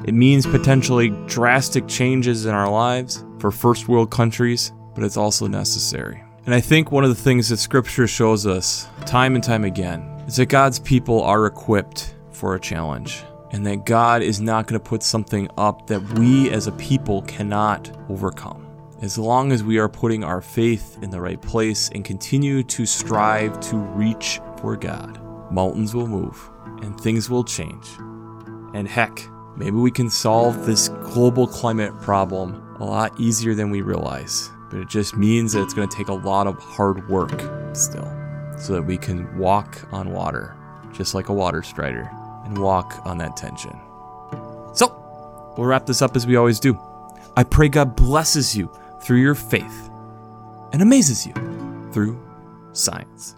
It 0.05 0.13
means 0.13 0.45
potentially 0.45 1.09
drastic 1.27 1.87
changes 1.87 2.45
in 2.45 2.53
our 2.53 2.69
lives 2.69 3.23
for 3.39 3.51
first 3.51 3.87
world 3.87 4.11
countries, 4.11 4.73
but 4.95 5.03
it's 5.03 5.17
also 5.17 5.47
necessary. 5.47 6.23
And 6.45 6.53
I 6.53 6.59
think 6.59 6.91
one 6.91 7.03
of 7.03 7.09
the 7.09 7.21
things 7.21 7.49
that 7.49 7.57
scripture 7.57 8.07
shows 8.07 8.45
us 8.45 8.87
time 9.05 9.35
and 9.35 9.43
time 9.43 9.63
again 9.63 10.01
is 10.27 10.35
that 10.37 10.47
God's 10.47 10.79
people 10.79 11.21
are 11.21 11.45
equipped 11.45 12.15
for 12.31 12.55
a 12.55 12.59
challenge 12.59 13.23
and 13.53 13.65
that 13.65 13.85
God 13.85 14.21
is 14.21 14.41
not 14.41 14.67
going 14.67 14.79
to 14.79 14.83
put 14.83 15.01
something 15.01 15.47
up 15.57 15.87
that 15.87 16.01
we 16.19 16.49
as 16.49 16.67
a 16.67 16.73
people 16.73 17.21
cannot 17.21 17.89
overcome. 18.09 18.67
As 19.01 19.17
long 19.17 19.53
as 19.53 19.63
we 19.63 19.77
are 19.77 19.87
putting 19.87 20.23
our 20.23 20.41
faith 20.41 20.97
in 21.01 21.09
the 21.09 21.21
right 21.21 21.41
place 21.41 21.89
and 21.95 22.03
continue 22.03 22.63
to 22.63 22.85
strive 22.85 23.57
to 23.61 23.77
reach 23.77 24.41
for 24.59 24.75
God, 24.75 25.21
mountains 25.51 25.95
will 25.95 26.07
move 26.07 26.49
and 26.81 26.99
things 26.99 27.29
will 27.29 27.45
change. 27.45 27.87
And 28.73 28.87
heck, 28.87 29.21
maybe 29.55 29.77
we 29.77 29.91
can 29.91 30.09
solve 30.09 30.65
this 30.65 30.89
global 30.89 31.47
climate 31.47 31.97
problem 32.01 32.75
a 32.81 32.85
lot 32.85 33.17
easier 33.17 33.55
than 33.55 33.69
we 33.69 33.81
realize 33.81 34.49
but 34.73 34.81
it 34.81 34.89
just 34.89 35.15
means 35.15 35.53
that 35.53 35.61
it's 35.61 35.75
going 35.75 35.87
to 35.87 35.95
take 35.95 36.07
a 36.07 36.13
lot 36.13 36.47
of 36.47 36.57
hard 36.57 37.07
work 37.07 37.39
still 37.75 38.11
so 38.57 38.73
that 38.73 38.81
we 38.81 38.97
can 38.97 39.37
walk 39.37 39.87
on 39.93 40.09
water, 40.09 40.57
just 40.91 41.13
like 41.13 41.29
a 41.29 41.33
water 41.33 41.61
strider, 41.61 42.09
and 42.43 42.57
walk 42.57 43.01
on 43.05 43.17
that 43.19 43.37
tension. 43.37 43.79
So, 44.73 45.53
we'll 45.57 45.67
wrap 45.67 45.85
this 45.85 46.01
up 46.01 46.15
as 46.15 46.27
we 46.27 46.35
always 46.35 46.59
do. 46.59 46.79
I 47.35 47.43
pray 47.43 47.69
God 47.69 47.95
blesses 47.95 48.55
you 48.55 48.71
through 49.01 49.19
your 49.19 49.35
faith 49.35 49.89
and 50.71 50.81
amazes 50.81 51.25
you 51.25 51.33
through 51.91 52.19
science. 52.73 53.35